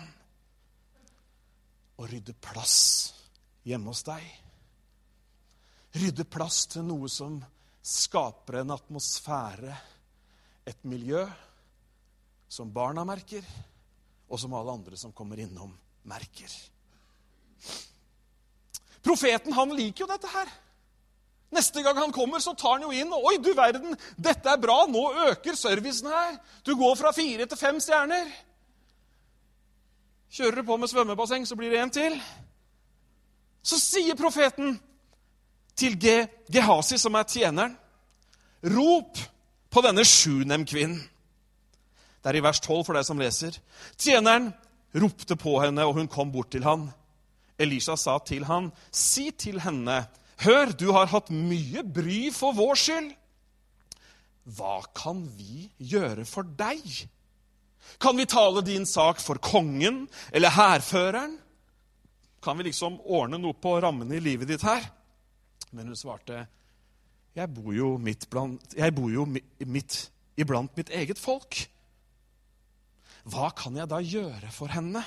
å 1.99 2.07
rydde 2.07 2.31
plass 2.39 2.77
hjemme 3.67 3.91
hos 3.91 4.05
deg. 4.07 4.23
Rydde 5.99 6.23
plass 6.31 6.61
til 6.71 6.87
noe 6.87 7.11
som 7.11 7.41
skaper 7.83 8.61
en 8.61 8.71
atmosfære, 8.77 9.75
et 10.63 10.87
miljø, 10.87 11.25
som 12.47 12.71
barna 12.71 13.03
merker, 13.03 13.43
og 14.31 14.39
som 14.39 14.55
alle 14.55 14.79
andre 14.79 14.95
som 14.95 15.11
kommer 15.11 15.43
innom, 15.43 15.75
merker. 16.07 16.55
Profeten 19.03 19.59
han 19.59 19.75
liker 19.75 20.05
jo 20.05 20.13
dette 20.15 20.31
her. 20.31 20.59
Neste 21.55 21.83
gang 21.85 21.97
han 21.97 22.13
kommer, 22.15 22.41
så 22.43 22.53
tar 22.57 22.77
han 22.77 22.87
jo 22.87 22.91
inn. 22.91 23.13
Oi, 23.15 23.37
du 23.39 23.53
verden, 23.55 23.95
dette 24.17 24.51
er 24.51 24.59
bra! 24.61 24.81
Nå 24.91 25.05
øker 25.29 25.55
servicen 25.55 26.09
her. 26.11 26.35
Du 26.67 26.75
går 26.75 26.97
fra 26.99 27.13
fire 27.15 27.47
til 27.47 27.59
fem 27.59 27.79
stjerner. 27.83 28.27
Kjører 30.35 30.59
du 30.59 30.67
på 30.67 30.77
med 30.81 30.91
svømmebasseng, 30.91 31.45
så 31.47 31.55
blir 31.55 31.71
det 31.71 31.79
en 31.79 31.93
til. 31.95 32.17
Så 33.65 33.79
sier 33.79 34.17
profeten 34.19 34.75
til 35.79 35.95
Ge 36.01 36.25
Gehasi, 36.51 36.99
som 36.99 37.15
er 37.15 37.29
tjeneren, 37.29 37.77
rop 38.75 39.19
på 39.71 39.83
denne 39.85 40.03
sjunem-kvinnen. 40.07 40.99
Det 42.19 42.31
er 42.31 42.39
i 42.39 42.43
vers 42.43 42.59
12 42.59 42.83
for 42.87 42.97
deg 42.97 43.05
som 43.05 43.19
leser. 43.21 43.57
Tjeneren 44.01 44.49
ropte 44.97 45.37
på 45.37 45.59
henne, 45.61 45.85
og 45.85 45.99
hun 45.99 46.07
kom 46.11 46.31
bort 46.33 46.51
til 46.55 46.65
han. 46.65 46.87
Elisha 47.61 47.95
sa 47.95 48.17
til 48.25 48.47
han, 48.49 48.71
si 48.91 49.29
til 49.31 49.59
henne 49.63 50.01
Hør, 50.43 50.73
du 50.75 50.89
har 50.95 51.07
hatt 51.11 51.31
mye 51.31 51.83
bry 51.83 52.27
for 52.35 52.55
vår 52.57 52.79
skyld. 52.79 53.13
Hva 54.55 54.81
kan 54.93 55.23
vi 55.37 55.69
gjøre 55.79 56.25
for 56.29 56.45
deg? 56.57 56.83
Kan 58.01 58.17
vi 58.19 58.27
tale 58.29 58.61
din 58.65 58.85
sak 58.85 59.21
for 59.23 59.39
kongen 59.41 60.05
eller 60.35 60.53
hærføreren? 60.53 61.37
Kan 62.45 62.59
vi 62.59 62.67
liksom 62.67 62.99
ordne 63.01 63.39
noe 63.41 63.57
på 63.57 63.77
rammene 63.81 64.19
i 64.19 64.21
livet 64.21 64.51
ditt 64.51 64.65
her? 64.65 64.83
Men 65.73 65.89
hun 65.89 65.97
svarte, 65.97 66.45
jeg 67.35 67.51
bor 67.51 67.73
jo 67.73 67.95
midt, 67.99 68.29
blant, 68.31 68.75
jeg 68.77 68.93
bor 68.95 69.09
jo 69.11 69.25
midt 69.27 69.97
iblant 70.39 70.75
mitt 70.77 70.91
eget 70.93 71.19
folk. 71.19 71.57
Hva 73.25 73.49
kan 73.57 73.77
jeg 73.79 73.89
da 73.89 74.01
gjøre 74.03 74.51
for 74.53 74.71
henne? 74.71 75.03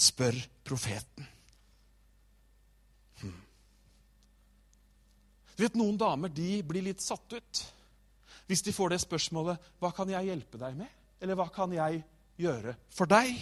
spør 0.00 0.36
profeten. 0.64 1.26
Du 5.60 5.66
vet, 5.66 5.74
Noen 5.76 5.98
damer 6.00 6.30
de 6.32 6.62
blir 6.64 6.86
litt 6.86 7.02
satt 7.04 7.34
ut 7.36 7.58
hvis 8.48 8.62
de 8.64 8.72
får 8.72 8.94
det 8.94 8.98
spørsmålet 9.02 9.66
'Hva 9.76 9.90
kan 9.92 10.08
jeg 10.08 10.26
hjelpe 10.30 10.56
deg 10.58 10.78
med?' 10.78 10.94
Eller 11.20 11.36
'Hva 11.36 11.52
kan 11.52 11.72
jeg 11.72 12.00
gjøre 12.40 12.72
for 12.88 13.04
deg?' 13.04 13.36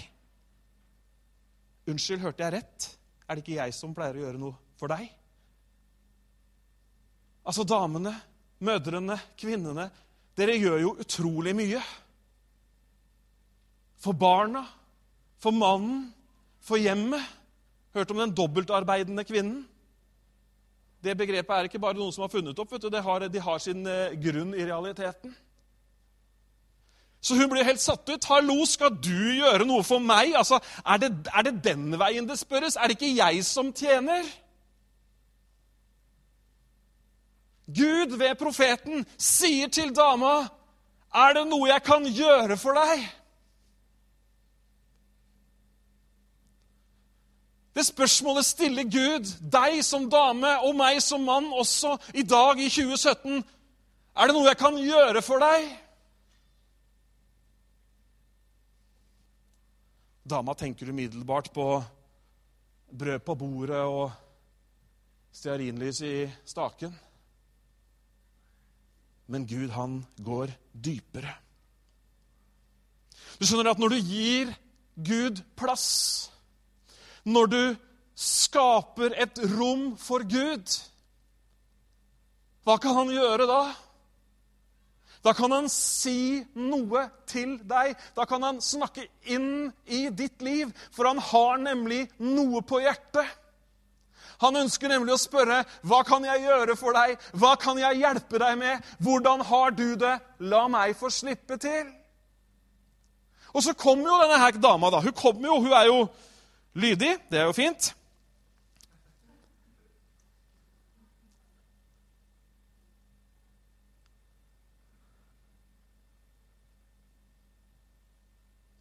Unnskyld, 1.87 2.21
hørte 2.21 2.43
jeg 2.43 2.53
rett? 2.53 2.99
Er 3.29 3.35
det 3.35 3.45
ikke 3.45 3.63
jeg 3.63 3.73
som 3.73 3.95
pleier 3.95 4.19
å 4.19 4.25
gjøre 4.25 4.39
noe 4.39 4.57
for 4.77 4.89
deg? 4.89 5.07
Altså, 7.47 7.63
damene, 7.63 8.13
mødrene, 8.61 9.21
kvinnene, 9.39 9.91
dere 10.37 10.59
gjør 10.59 10.81
jo 10.81 10.97
utrolig 10.99 11.55
mye. 11.55 11.81
For 13.97 14.13
barna, 14.13 14.67
for 15.39 15.53
mannen, 15.53 16.13
for 16.61 16.77
hjemmet. 16.77 17.23
Hørt 17.95 18.11
om 18.11 18.19
den 18.19 18.35
dobbeltarbeidende 18.35 19.25
kvinnen? 19.25 19.69
Det 21.05 21.15
begrepet 21.19 21.55
er 21.55 21.69
ikke 21.69 21.81
bare 21.83 21.95
noen 21.99 22.13
som 22.15 22.25
har 22.25 22.33
funnet 22.33 22.59
opp. 22.59 22.75
Det 22.83 23.03
har, 23.03 23.29
de 23.29 23.41
har 23.41 23.61
sin 23.63 23.87
eh, 23.87 24.17
grunn 24.19 24.55
i 24.55 24.65
realiteten. 24.67 25.35
Så 27.21 27.35
hun 27.35 27.51
blir 27.51 27.67
helt 27.67 27.83
satt 27.83 28.09
ut. 28.09 28.25
'Hallo, 28.25 28.65
skal 28.67 28.95
du 28.95 29.15
gjøre 29.39 29.67
noe 29.67 29.83
for 29.85 29.99
meg?' 29.99 30.37
Altså, 30.39 30.61
er 30.87 30.97
det, 31.03 31.11
er 31.35 31.43
det 31.43 31.65
den 31.65 31.99
veien 31.99 32.29
det 32.29 32.39
spørres? 32.39 32.77
Er 32.77 32.89
det 32.89 32.99
ikke 32.99 33.17
jeg 33.17 33.45
som 33.45 33.73
tjener? 33.73 34.27
Gud 37.69 38.17
ved 38.17 38.35
profeten 38.39 39.07
sier 39.19 39.69
til 39.69 39.95
dama, 39.95 40.49
'Er 41.15 41.33
det 41.35 41.47
noe 41.49 41.69
jeg 41.69 41.83
kan 41.83 42.05
gjøre 42.05 42.57
for 42.57 42.75
deg?' 42.75 43.09
Det 47.79 47.85
spørsmålet 47.87 48.43
stiller 48.43 48.87
Gud 48.91 49.29
deg 49.55 49.77
som 49.87 50.09
dame 50.11 50.51
og 50.67 50.73
meg 50.75 50.97
som 50.99 51.23
mann 51.23 51.45
også 51.55 51.93
i 52.11 52.25
dag 52.27 52.59
i 52.59 52.67
2017. 52.67 53.37
Er 54.19 54.27
det 54.27 54.35
noe 54.35 54.49
jeg 54.49 54.59
kan 54.59 54.79
gjøre 54.83 55.21
for 55.23 55.39
deg? 55.39 55.69
Dama 60.27 60.57
tenker 60.59 60.91
umiddelbart 60.91 61.53
på 61.55 61.67
brød 62.99 63.23
på 63.29 63.37
bordet 63.39 63.85
og 63.87 64.11
stearinlys 65.39 66.01
i 66.03 66.17
staken. 66.51 66.97
Men 69.31 69.47
Gud, 69.47 69.69
han 69.77 70.01
går 70.19 70.51
dypere. 70.73 71.37
Du 73.39 73.47
skjønner 73.47 73.71
at 73.71 73.79
når 73.79 73.95
du 73.95 74.03
gir 74.03 74.51
Gud 74.99 75.45
plass, 75.55 76.33
når 77.29 77.51
du 77.53 77.63
skaper 78.19 79.15
et 79.21 79.41
rom 79.55 79.93
for 80.01 80.25
Gud, 80.27 80.79
hva 82.67 82.77
kan 82.83 82.97
han 82.99 83.13
gjøre 83.13 83.47
da? 83.49 83.63
Da 85.25 85.33
kan 85.35 85.53
han 85.53 85.69
si 85.73 86.45
noe 86.55 87.07
til 87.29 87.57
deg. 87.69 87.95
Da 88.17 88.27
kan 88.29 88.45
han 88.45 88.61
snakke 88.63 89.07
inn 89.29 89.71
i 89.85 90.07
ditt 90.15 90.43
liv, 90.45 90.71
for 90.95 91.09
han 91.09 91.21
har 91.31 91.59
nemlig 91.63 92.07
noe 92.23 92.63
på 92.63 92.83
hjertet. 92.85 93.27
Han 94.39 94.61
ønsker 94.61 94.93
nemlig 94.93 95.17
å 95.17 95.19
spørre, 95.19 95.65
'Hva 95.83 96.05
kan 96.07 96.25
jeg 96.25 96.45
gjøre 96.47 96.77
for 96.77 96.93
deg? 96.95 97.19
Hva 97.35 97.57
kan 97.59 97.79
jeg 97.79 97.99
hjelpe 97.99 98.39
deg 98.39 98.59
med? 98.59 98.85
Hvordan 99.01 99.41
har 99.41 99.71
du 99.71 99.97
det? 99.97 100.21
La 100.39 100.69
meg 100.69 100.97
få 100.97 101.11
slippe 101.11 101.59
til.' 101.59 101.93
Og 103.55 103.63
så 103.63 103.73
kommer 103.75 104.05
jo 104.05 104.23
denne 104.23 104.39
her 104.39 104.53
dama. 104.53 104.91
da. 104.91 105.01
Hun 105.01 105.13
kommer 105.13 105.49
jo, 105.49 105.61
hun 105.61 105.73
er 105.73 105.87
jo 105.87 106.09
lydig. 106.75 107.17
Det 107.31 107.41
er 107.41 107.49
jo 107.49 107.53
fint. 107.57 107.93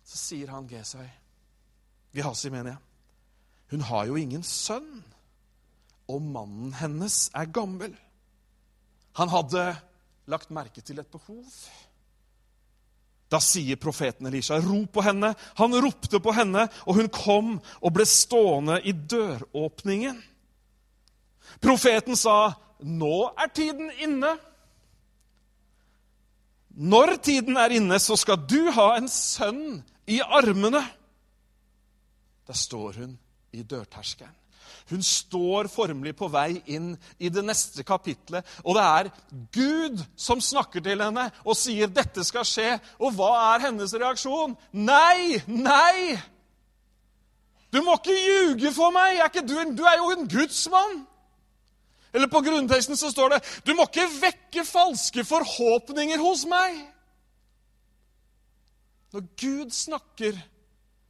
Så 0.07 0.17
sier 0.17 0.51
han 0.51 0.67
Gesøy, 0.67 1.07
Gehasi, 2.15 2.49
mener 2.49 2.75
jeg, 2.75 2.83
hun 3.71 3.81
har 3.81 4.07
jo 4.07 4.15
ingen 4.15 4.43
sønn 4.43 5.03
og 6.07 6.23
mannen 6.23 6.71
hennes 6.79 7.27
er 7.35 7.49
gammel. 7.51 7.91
Han 9.19 9.31
hadde 9.31 9.63
lagt 10.31 10.51
merke 10.55 10.81
til 10.81 10.99
et 10.99 11.11
behov. 11.11 11.43
Da 13.29 13.39
sier 13.43 13.75
profeten 13.75 14.27
Elisha, 14.27 14.59
'Rop 14.59 14.91
på 14.93 15.03
henne.' 15.03 15.35
Han 15.59 15.75
ropte 15.75 16.19
på 16.19 16.31
henne, 16.31 16.67
og 16.85 16.95
hun 16.95 17.09
kom 17.09 17.59
og 17.81 17.93
ble 17.93 18.05
stående 18.05 18.79
i 18.87 18.91
døråpningen. 18.91 20.21
Profeten 21.61 22.15
sa, 22.15 22.53
'Nå 22.79 23.33
er 23.37 23.47
tiden 23.53 23.91
inne.' 23.99 24.37
Når 26.77 27.15
tiden 27.25 27.57
er 27.57 27.73
inne, 27.73 27.97
så 27.99 28.15
skal 28.15 28.37
du 28.45 28.69
ha 28.71 28.91
en 28.97 29.07
sønn 29.09 29.81
i 30.05 30.19
armene. 30.21 30.83
Der 32.47 32.53
står 32.53 32.99
hun 33.01 33.15
i 33.51 33.63
dørterskelen. 33.63 34.35
Hun 34.89 35.03
står 35.03 35.67
formelig 35.67 36.13
på 36.15 36.29
vei 36.31 36.61
inn 36.71 36.93
i 37.19 37.29
det 37.33 37.43
neste 37.43 37.83
kapitlet. 37.83 38.47
Og 38.63 38.77
det 38.77 38.85
er 38.85 39.09
Gud 39.55 40.03
som 40.15 40.41
snakker 40.41 40.83
til 40.83 41.03
henne 41.03 41.27
og 41.43 41.57
sier 41.59 41.91
'dette 41.91 42.23
skal 42.23 42.47
skje'. 42.47 42.79
Og 42.99 43.11
hva 43.17 43.31
er 43.55 43.67
hennes 43.67 43.93
reaksjon? 43.93 44.55
Nei! 44.71 45.41
Nei! 45.47 46.15
Du 47.73 47.81
må 47.83 47.97
ikke 47.99 48.15
ljuge 48.15 48.71
for 48.73 48.95
meg! 48.95 49.19
Er 49.19 49.41
du, 49.41 49.55
du, 49.75 49.83
er 49.83 49.97
jo 49.99 50.11
en 50.15 50.27
gudsmann! 50.31 51.05
Eller 52.13 52.31
på 52.31 52.41
grunnteksten 52.41 52.95
så 52.97 53.11
står 53.11 53.29
det 53.29 53.43
'Du 53.65 53.75
må 53.75 53.83
ikke 53.83 54.07
vekke 54.21 54.65
falske 54.65 55.23
forhåpninger 55.23 56.17
hos 56.17 56.45
meg'. 56.45 56.85
Når 59.13 59.23
Gud 59.35 59.71
snakker 59.71 60.39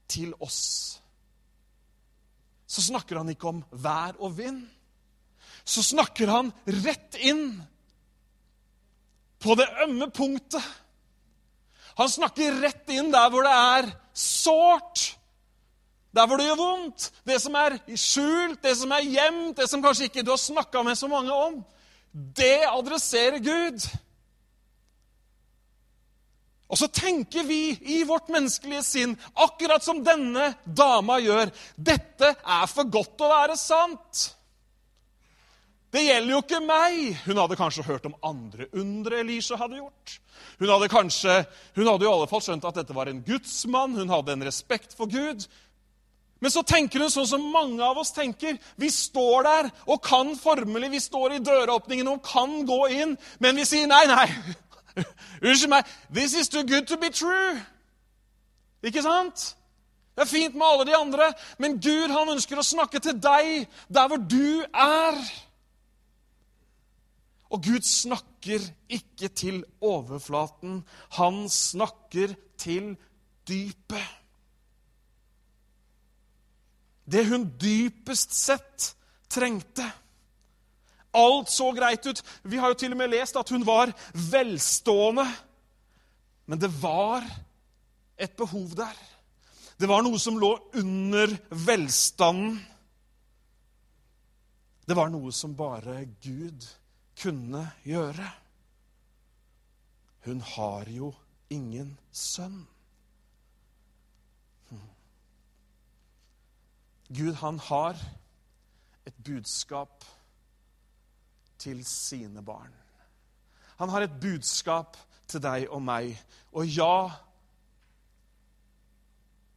til 0.07 0.33
oss 0.39 1.01
så 2.67 2.83
snakker 2.83 3.21
han 3.21 3.31
ikke 3.31 3.47
om 3.49 3.61
vær 3.71 4.17
og 4.19 4.35
vind. 4.37 4.65
Så 5.67 5.83
snakker 5.83 6.31
han 6.31 6.51
rett 6.83 7.15
inn 7.23 7.49
på 9.43 9.55
det 9.55 9.67
ømme 9.85 10.09
punktet. 10.11 10.63
Han 11.97 12.09
snakker 12.11 12.59
rett 12.61 12.91
inn 12.93 13.09
der 13.13 13.31
hvor 13.31 13.47
det 13.47 13.53
er 13.55 13.87
sårt. 14.13 15.13
Der 16.15 16.27
hvor 16.27 16.39
det 16.39 16.47
gjør 16.49 16.59
vondt. 16.59 17.07
Det 17.27 17.39
som 17.41 17.55
er 17.57 17.77
skjult, 17.95 18.59
det 18.63 18.75
som 18.79 18.93
er 18.95 19.07
gjemt, 19.07 19.57
det 19.57 19.67
som 19.69 19.83
kanskje 19.83 20.09
ikke 20.09 20.25
du 20.25 20.33
har 20.33 20.41
snakka 20.41 20.83
med 20.85 20.99
så 20.99 21.09
mange 21.11 21.33
om. 21.33 21.57
Det 22.11 22.67
adresserer 22.67 23.39
Gud. 23.43 23.87
Og 26.67 26.79
så 26.79 26.89
tenker 26.91 27.45
vi 27.47 27.77
i 27.95 28.01
vårt 28.03 28.27
menneskelige 28.33 28.83
sinn, 28.83 29.13
akkurat 29.39 29.83
som 29.83 30.01
denne 30.03 30.49
dama 30.65 31.15
gjør, 31.23 31.53
dette 31.75 32.33
er 32.35 32.65
for 32.71 32.89
godt 32.91 33.13
til 33.15 33.27
å 33.27 33.35
være 33.35 33.55
sant. 33.59 34.23
Det 35.95 36.03
gjelder 36.03 36.33
jo 36.33 36.41
ikke 36.43 36.59
meg. 36.59 36.97
Hun 37.23 37.39
hadde 37.39 37.59
kanskje 37.59 37.85
hørt 37.87 38.07
om 38.09 38.17
andre 38.25 38.67
undre 38.75 39.21
Elisha 39.23 39.55
hadde 39.59 39.79
gjort. 39.79 40.17
Hun 40.59 40.73
hadde, 40.73 40.89
kanskje, 40.91 41.37
hun 41.77 41.87
hadde 41.87 42.05
i 42.05 42.11
alle 42.11 42.27
fall 42.27 42.43
skjønt 42.43 42.67
at 42.67 42.81
dette 42.81 42.95
var 42.97 43.07
en 43.07 43.23
gudsmann. 43.23 43.95
Hun 43.95 44.11
hadde 44.11 44.35
en 44.35 44.45
respekt 44.49 44.97
for 44.97 45.07
Gud. 45.07 45.47
Men 46.43 46.53
så 46.53 46.61
tenker 46.67 47.01
hun 47.01 47.13
sånn 47.13 47.29
som 47.29 47.47
mange 47.53 47.81
av 47.81 47.97
oss 47.97 48.11
tenker. 48.13 48.59
Vi 48.77 48.91
står 48.93 49.47
der 49.47 49.69
og 49.87 50.03
kan 50.05 50.35
formelig 50.37 50.91
Vi 50.93 51.01
står 51.01 51.37
i 51.37 51.43
døråpningen 51.45 52.11
og 52.11 52.23
kan 52.25 52.59
gå 52.67 52.81
inn, 52.93 53.15
men 53.39 53.57
vi 53.57 53.65
sier 53.65 53.87
nei, 53.89 54.03
nei. 54.11 54.27
Unnskyld 55.45 55.71
meg. 55.71 55.89
This 56.13 56.33
is 56.33 56.49
too 56.49 56.63
good 56.63 56.87
to 56.87 56.97
be 56.97 57.09
true. 57.13 57.57
Ikke 58.83 59.01
sant? 59.01 59.53
Det 60.17 60.25
er 60.25 60.29
fint 60.29 60.55
med 60.57 60.65
alle 60.65 60.85
de 60.89 60.95
andre, 60.97 61.33
men 61.61 61.75
Gud 61.81 62.09
han 62.09 62.31
ønsker 62.33 62.57
å 62.57 62.65
snakke 62.65 62.99
til 63.05 63.19
deg 63.21 63.67
der 63.93 64.07
hvor 64.09 64.17
du 64.17 64.63
er. 64.73 65.19
Og 67.53 67.61
Gud 67.63 67.85
snakker 67.85 68.65
ikke 68.89 69.29
til 69.29 69.61
overflaten. 69.81 70.81
Han 71.19 71.45
snakker 71.53 72.33
til 72.57 72.95
dypet. 73.47 74.09
Det 77.07 77.23
hun 77.29 77.45
dypest 77.61 78.33
sett 78.35 78.89
trengte. 79.31 79.85
Alt 81.15 81.49
så 81.49 81.71
greit 81.75 82.05
ut. 82.05 82.23
Vi 82.43 82.57
har 82.57 82.73
jo 82.73 82.79
til 82.79 82.91
og 82.91 82.99
med 82.99 83.11
lest 83.13 83.37
at 83.39 83.49
hun 83.49 83.65
var 83.67 83.93
velstående. 84.13 85.27
Men 86.45 86.59
det 86.59 86.71
var 86.81 87.25
et 88.17 88.33
behov 88.37 88.75
der. 88.75 88.97
Det 89.77 89.87
var 89.89 90.01
noe 90.01 90.19
som 90.19 90.39
lå 90.41 90.51
under 90.79 91.35
velstanden. 91.49 92.57
Det 94.87 94.95
var 94.95 95.11
noe 95.11 95.33
som 95.35 95.55
bare 95.57 96.05
Gud 96.23 96.65
kunne 97.19 97.65
gjøre. 97.85 98.29
Hun 100.25 100.41
har 100.41 100.89
jo 100.91 101.11
ingen 101.51 101.97
sønn. 102.11 102.65
Gud, 107.07 107.33
han 107.39 107.59
har 107.59 107.95
et 109.07 109.15
budskap 109.23 110.03
til 111.59 111.83
sine 111.85 112.43
barn. 112.45 112.73
Han 113.77 113.89
har 113.89 114.05
et 114.05 114.19
budskap 114.21 114.97
til 115.29 115.43
deg 115.43 115.67
og 115.69 115.81
meg. 115.85 116.15
Og 116.57 116.65
ja, 116.69 117.09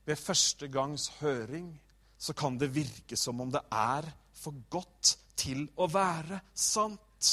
ved 0.07 0.17
første 0.17 0.69
gangs 0.69 1.09
høring 1.21 1.73
så 2.21 2.35
kan 2.37 2.59
det 2.61 2.75
virke 2.75 3.17
som 3.17 3.41
om 3.41 3.53
det 3.53 3.63
er 3.73 4.11
for 4.37 4.57
godt 4.71 5.17
til 5.41 5.65
å 5.81 5.89
være 5.89 6.41
sant. 6.55 7.31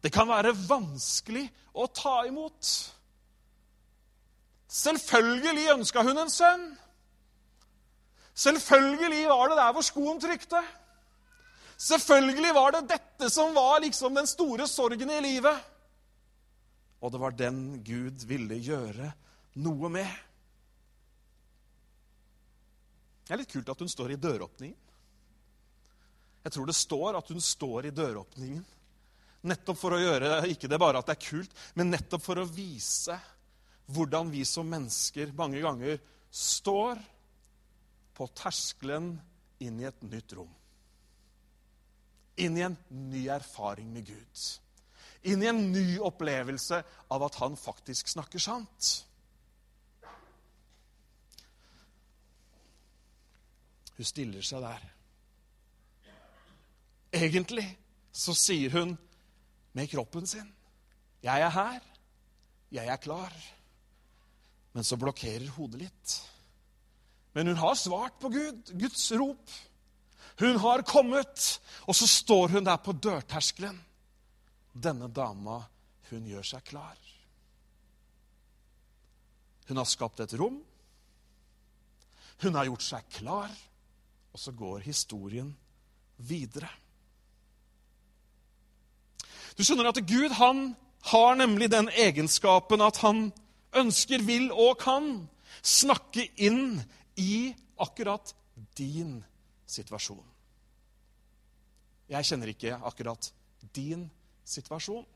Det 0.00 0.12
kan 0.12 0.28
være 0.28 0.54
vanskelig 0.68 1.44
å 1.76 1.88
ta 1.92 2.20
imot. 2.28 2.70
Selvfølgelig 4.76 5.70
ønska 5.72 6.04
hun 6.06 6.20
en 6.22 6.32
sønn. 6.32 6.66
Selvfølgelig 8.36 9.28
var 9.28 9.48
det 9.48 9.56
der 9.58 9.72
hvor 9.72 9.84
skoen 9.84 10.20
trykte. 10.20 10.60
Selvfølgelig 11.76 12.52
var 12.56 12.72
det 12.72 12.86
dette 12.88 13.28
som 13.30 13.54
var 13.54 13.80
liksom 13.84 14.14
den 14.16 14.28
store 14.28 14.68
sorgen 14.68 15.10
i 15.12 15.20
livet. 15.20 15.58
Og 17.04 17.12
det 17.12 17.20
var 17.20 17.36
den 17.36 17.60
Gud 17.84 18.24
ville 18.28 18.56
gjøre 18.56 19.10
noe 19.60 19.90
med. 19.92 20.08
Det 23.26 23.34
er 23.34 23.42
litt 23.42 23.52
kult 23.52 23.68
at 23.68 23.82
hun 23.82 23.90
står 23.90 24.14
i 24.14 24.20
døråpningen. 24.22 24.82
Jeg 26.46 26.54
tror 26.54 26.68
det 26.68 26.78
står 26.78 27.16
at 27.18 27.30
hun 27.34 27.42
står 27.42 27.88
i 27.88 27.94
døråpningen. 27.94 28.64
Nettopp 29.50 29.78
for 29.78 29.96
å 29.96 30.00
gjøre 30.00 30.44
ikke 30.50 30.70
det 30.70 30.78
bare 30.78 31.00
at 31.02 31.08
det 31.10 31.16
er 31.16 31.26
kult, 31.26 31.56
men 31.74 31.90
nettopp 31.90 32.22
for 32.22 32.38
å 32.38 32.46
vise 32.46 33.18
hvordan 33.90 34.30
vi 34.30 34.44
som 34.46 34.66
mennesker 34.70 35.34
mange 35.38 35.60
ganger 35.62 35.98
står 36.30 37.02
på 38.16 38.28
terskelen 38.38 39.12
inn 39.62 39.82
i 39.82 39.88
et 39.90 40.06
nytt 40.06 40.34
rom. 40.38 40.50
Inn 42.36 42.56
i 42.58 42.64
en 42.66 42.76
ny 42.88 43.26
erfaring 43.32 43.88
med 43.92 44.06
Gud. 44.06 44.44
Inn 45.26 45.42
i 45.42 45.48
en 45.50 45.62
ny 45.72 45.98
opplevelse 46.04 46.82
av 47.10 47.24
at 47.26 47.38
han 47.40 47.56
faktisk 47.58 48.12
snakker 48.12 48.42
sant. 48.42 48.90
Hun 53.96 54.04
stiller 54.04 54.44
seg 54.44 54.60
der. 54.62 54.84
Egentlig 57.16 57.66
så 58.12 58.34
sier 58.36 58.72
hun 58.76 58.96
med 59.72 59.88
kroppen 59.88 60.26
sin 60.26 60.52
'Jeg 61.22 61.40
er 61.40 61.50
her. 61.50 61.80
Jeg 62.70 62.86
er 62.86 62.96
klar.' 62.96 63.52
Men 64.72 64.84
så 64.84 64.96
blokkerer 64.96 65.48
hodet 65.48 65.80
litt. 65.80 66.22
Men 67.32 67.46
hun 67.46 67.56
har 67.56 67.74
svart 67.74 68.18
på 68.20 68.28
Gud, 68.28 68.78
Guds 68.80 69.12
rop. 69.12 69.50
Hun 70.38 70.56
har 70.60 70.84
kommet, 70.84 71.60
og 71.88 71.96
så 71.96 72.06
står 72.06 72.48
hun 72.56 72.64
der 72.64 72.76
på 72.76 72.92
dørterskelen. 72.92 73.78
Denne 74.72 75.08
dama, 75.08 75.62
hun 76.10 76.26
gjør 76.28 76.44
seg 76.44 76.64
klar. 76.68 76.96
Hun 79.66 79.80
har 79.80 79.88
skapt 79.88 80.20
et 80.20 80.34
rom. 80.38 80.58
Hun 82.44 82.58
har 82.58 82.68
gjort 82.68 82.84
seg 82.84 83.06
klar. 83.16 83.54
Og 84.36 84.40
så 84.40 84.52
går 84.52 84.84
historien 84.84 85.48
videre. 86.16 86.68
Du 89.56 89.64
skjønner 89.64 89.88
at 89.88 90.02
Gud 90.04 90.34
han 90.36 90.74
har 91.08 91.38
nemlig 91.38 91.70
den 91.72 91.88
egenskapen 91.88 92.82
at 92.84 93.00
han 93.00 93.30
ønsker, 93.76 94.20
vil 94.20 94.50
og 94.52 94.76
kan 94.82 95.08
snakke 95.64 96.28
inn 96.36 96.82
i 97.16 97.54
akkurat 97.80 98.34
din 98.76 99.22
situasjon. 99.66 100.24
Jeg 102.08 102.28
kjenner 102.28 102.52
ikke 102.52 102.76
akkurat 102.86 103.30
din 103.74 104.06
situasjon, 104.46 105.06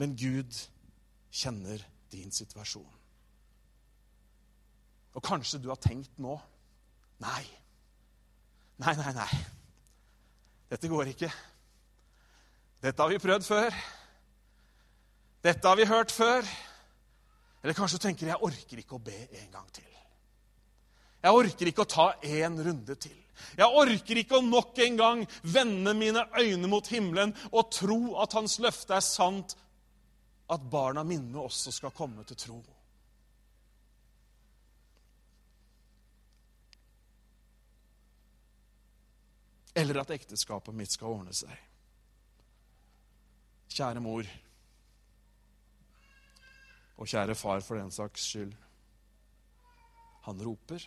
men 0.00 0.16
Gud 0.16 0.56
kjenner 1.32 1.82
din 2.12 2.32
situasjon. 2.32 2.88
Og 5.12 5.24
kanskje 5.24 5.60
du 5.60 5.68
har 5.68 5.80
tenkt 5.80 6.18
nå 6.22 6.38
Nei, 7.22 7.44
nei, 8.82 8.92
nei, 8.98 9.12
nei. 9.14 9.34
Dette 10.66 10.88
går 10.90 11.12
ikke. 11.12 11.28
Dette 12.82 12.98
har 12.98 13.12
vi 13.12 13.20
prøvd 13.22 13.44
før. 13.46 13.76
Dette 15.44 15.68
har 15.68 15.78
vi 15.78 15.86
hørt 15.86 16.10
før. 16.10 16.48
Eller 17.62 17.78
kanskje 17.78 18.00
du 18.00 18.02
tenker 18.08 18.32
jeg 18.32 18.42
orker 18.42 18.82
ikke 18.82 18.98
å 18.98 19.04
be 19.04 19.20
en 19.38 19.52
gang 19.54 19.68
til. 19.70 19.86
Jeg 21.22 21.38
orker 21.38 21.70
ikke 21.70 21.84
å 21.84 21.92
ta 21.92 22.08
en 22.26 22.58
runde 22.66 22.96
til. 22.98 23.18
Jeg 23.56 23.66
orker 23.66 24.20
ikke 24.20 24.38
å 24.38 24.44
nok 24.44 24.78
en 24.84 24.98
gang 25.00 25.24
vende 25.42 25.94
mine 25.96 26.24
øyne 26.38 26.68
mot 26.70 26.86
himmelen 26.92 27.34
og 27.50 27.72
tro 27.74 28.00
at 28.22 28.36
hans 28.38 28.58
løfte 28.62 28.96
er 28.96 29.04
sant, 29.04 29.56
at 30.52 30.70
barna 30.70 31.04
mine 31.06 31.40
også 31.40 31.72
skal 31.72 31.94
komme 31.96 32.24
til 32.28 32.36
tro. 32.36 32.60
Eller 39.74 40.02
at 40.02 40.10
ekteskapet 40.12 40.76
mitt 40.76 40.92
skal 40.92 41.14
ordne 41.16 41.32
seg. 41.36 41.52
Kjære 43.72 44.02
mor, 44.04 44.26
og 47.00 47.08
kjære 47.08 47.34
far 47.34 47.62
for 47.64 47.80
den 47.80 47.90
saks 47.90 48.26
skyld. 48.28 48.52
Han 50.28 50.42
roper. 50.44 50.84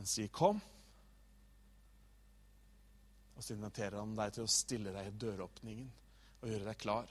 Han 0.00 0.06
sier 0.06 0.28
'kom', 0.28 0.60
og 3.36 3.44
så 3.44 3.52
inviterer 3.52 3.98
han 3.98 4.14
deg 4.16 4.32
til 4.32 4.46
å 4.46 4.48
stille 4.48 4.92
deg 4.94 5.10
i 5.10 5.18
døråpningen 5.20 5.90
og 6.40 6.48
gjøre 6.48 6.64
deg 6.64 6.78
klar 6.80 7.10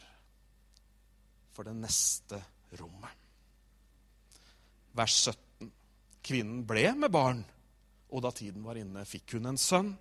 for 1.54 1.70
det 1.70 1.76
neste 1.78 2.40
rommet. 2.80 3.12
Vers 4.98 5.20
17. 5.22 5.70
Kvinnen 6.26 6.66
ble 6.66 6.88
med 6.96 7.14
barn, 7.14 7.46
og 8.10 8.24
da 8.26 8.32
tiden 8.32 8.66
var 8.66 8.82
inne, 8.82 9.06
fikk 9.06 9.38
hun 9.38 9.46
en 9.46 9.62
sønn. 9.62 9.94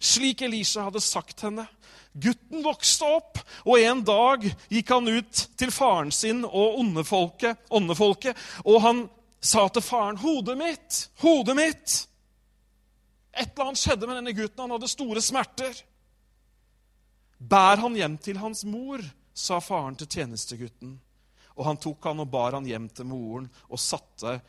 Slik 0.00 0.42
Elisha 0.42 0.88
hadde 0.88 1.00
sagt 1.00 1.46
henne. 1.46 1.68
Gutten 2.10 2.66
vokste 2.66 3.06
opp, 3.06 3.38
og 3.70 3.78
en 3.78 4.02
dag 4.02 4.50
gikk 4.66 4.90
han 4.90 5.06
ut 5.06 5.46
til 5.54 5.70
faren 5.70 6.10
sin 6.10 6.42
og 6.42 6.82
åndefolket, 6.82 7.70
åndefolket 7.70 8.34
og 8.64 8.82
han 8.82 9.06
sa 9.40 9.68
til 9.68 9.82
faren, 9.82 10.16
'Hodet 10.16 10.58
mitt, 10.58 11.10
hodet 11.20 11.56
mitt.' 11.56 12.06
Et 13.32 13.52
eller 13.52 13.70
annet 13.70 13.78
skjedde 13.78 14.06
med 14.06 14.16
denne 14.16 14.34
gutten. 14.34 14.60
Han 14.60 14.70
hadde 14.70 14.88
store 14.88 15.22
smerter. 15.22 15.74
'Bær 17.40 17.76
han 17.80 17.94
hjem 17.96 18.18
til 18.18 18.38
hans 18.38 18.64
mor', 18.64 19.04
sa 19.34 19.60
faren 19.60 19.96
til 19.96 20.06
tjenestegutten. 20.06 21.00
Og 21.56 21.64
han 21.64 21.76
tok 21.76 22.04
han 22.04 22.20
og 22.20 22.30
bar 22.30 22.52
han 22.52 22.66
hjem 22.66 22.88
til 22.88 23.06
moren, 23.06 23.50
og, 23.68 23.78
satte, 23.78 24.40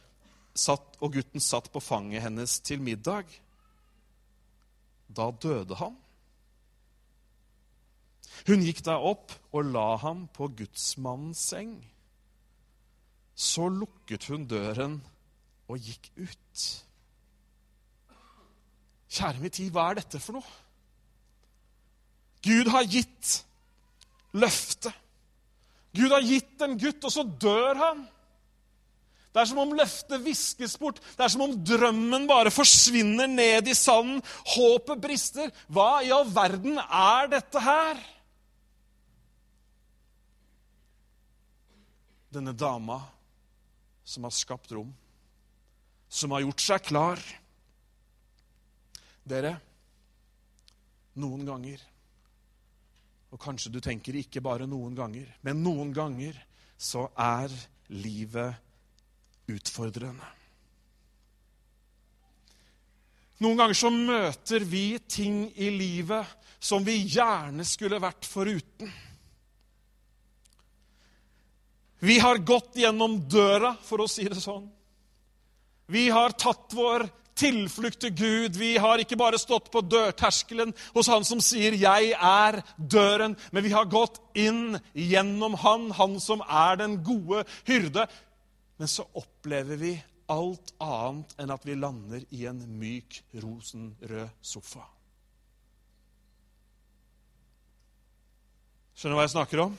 satt, 0.53 0.97
og 1.01 1.13
gutten 1.13 1.39
satt 1.39 1.71
på 1.71 1.79
fanget 1.79 2.21
hennes 2.21 2.59
til 2.59 2.81
middag. 2.81 3.25
Da 5.07 5.31
døde 5.31 5.75
han. 5.75 5.95
Hun 8.47 8.63
gikk 8.63 8.83
da 8.85 8.97
opp 8.97 9.33
og 9.51 9.67
la 9.73 9.95
ham 10.01 10.25
på 10.33 10.47
gudsmannens 10.55 11.41
seng. 11.51 11.75
Så 13.41 13.65
lukket 13.73 14.27
hun 14.29 14.45
døren 14.45 14.99
og 15.71 15.81
gikk 15.81 16.11
ut. 16.19 16.65
Kjære 19.11 19.41
min 19.41 19.53
tid, 19.53 19.71
hva 19.73 19.89
er 19.89 20.01
dette 20.01 20.21
for 20.21 20.37
noe? 20.37 20.57
Gud 22.45 22.69
har 22.73 22.85
gitt 22.89 23.39
løftet. 24.37 24.93
Gud 25.97 26.13
har 26.13 26.23
gitt 26.23 26.61
en 26.63 26.77
gutt, 26.79 27.03
og 27.03 27.11
så 27.11 27.25
dør 27.25 27.79
han. 27.79 28.03
Det 29.31 29.41
er 29.41 29.47
som 29.47 29.61
om 29.63 29.73
løftet 29.75 30.23
viskes 30.23 30.75
bort. 30.79 30.99
Det 31.15 31.23
er 31.25 31.31
som 31.31 31.43
om 31.45 31.53
drømmen 31.55 32.27
bare 32.29 32.51
forsvinner 32.51 33.29
ned 33.31 33.67
i 33.71 33.75
sanden. 33.75 34.19
Håpet 34.53 35.01
brister. 35.03 35.51
Hva 35.71 36.01
i 36.03 36.11
all 36.13 36.27
verden 36.31 36.79
er 36.81 37.31
dette 37.31 37.63
her? 37.63 38.01
Denne 42.31 42.53
dama 42.55 42.99
som 44.11 44.27
har 44.27 44.35
skapt 44.35 44.73
rom, 44.75 44.91
som 46.11 46.33
har 46.35 46.43
gjort 46.43 46.63
seg 46.63 46.83
klar. 46.89 47.21
Dere, 49.23 49.55
noen 51.21 51.45
ganger 51.45 51.87
Og 53.31 53.39
kanskje 53.39 53.69
du 53.71 53.77
tenker 53.79 54.17
ikke 54.19 54.41
bare 54.43 54.65
noen 54.67 54.91
ganger, 54.91 55.29
men 55.47 55.61
noen 55.63 55.93
ganger 55.95 56.35
så 56.75 57.05
er 57.15 57.53
livet 57.95 59.47
utfordrende. 59.47 60.27
Noen 63.39 63.61
ganger 63.61 63.77
så 63.77 63.93
møter 63.93 64.65
vi 64.67 64.99
ting 65.07 65.45
i 65.55 65.69
livet 65.71 66.27
som 66.59 66.83
vi 66.83 66.97
gjerne 67.07 67.63
skulle 67.65 68.01
vært 68.03 68.27
foruten. 68.27 68.91
Vi 72.01 72.17
har 72.19 72.39
gått 72.41 72.79
gjennom 72.81 73.19
døra, 73.29 73.75
for 73.85 74.01
å 74.01 74.09
si 74.09 74.23
det 74.25 74.41
sånn. 74.41 74.65
Vi 75.91 76.07
har 76.09 76.33
tatt 76.33 76.73
vår 76.73 77.05
tilflukt 77.37 77.99
til 78.01 78.13
Gud. 78.17 78.57
Vi 78.57 78.71
har 78.81 79.01
ikke 79.01 79.19
bare 79.19 79.39
stått 79.41 79.69
på 79.73 79.83
dørterskelen 79.85 80.73
hos 80.95 81.09
Han 81.11 81.25
som 81.25 81.41
sier 81.41 81.73
'Jeg 81.77 82.13
er 82.17 82.63
døren', 82.77 83.37
men 83.51 83.63
vi 83.63 83.71
har 83.71 83.85
gått 83.85 84.17
inn 84.33 84.79
gjennom 84.95 85.53
Han, 85.55 85.91
Han 85.91 86.19
som 86.19 86.41
er 86.41 86.75
den 86.75 87.03
gode 87.03 87.45
hyrde. 87.67 88.07
Men 88.77 88.87
så 88.87 89.05
opplever 89.13 89.77
vi 89.77 90.03
alt 90.29 90.73
annet 90.79 91.35
enn 91.37 91.51
at 91.51 91.65
vi 91.65 91.75
lander 91.75 92.25
i 92.31 92.45
en 92.45 92.79
myk, 92.79 93.21
rosenrød 93.35 94.29
sofa. 94.41 94.87
Skjønner 98.95 99.15
du 99.15 99.19
hva 99.19 99.27
jeg 99.27 99.37
snakker 99.37 99.59
om? 99.59 99.77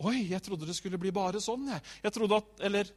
Oi, 0.00 0.30
jeg 0.30 0.40
trodde 0.44 0.68
det 0.68 0.76
skulle 0.78 1.00
bli 1.00 1.12
bare 1.12 1.42
sånn. 1.44 1.68
Jeg, 1.68 1.84
jeg 2.06 2.14
trodde 2.16 2.40
at, 2.40 2.52
Eller 2.68 2.90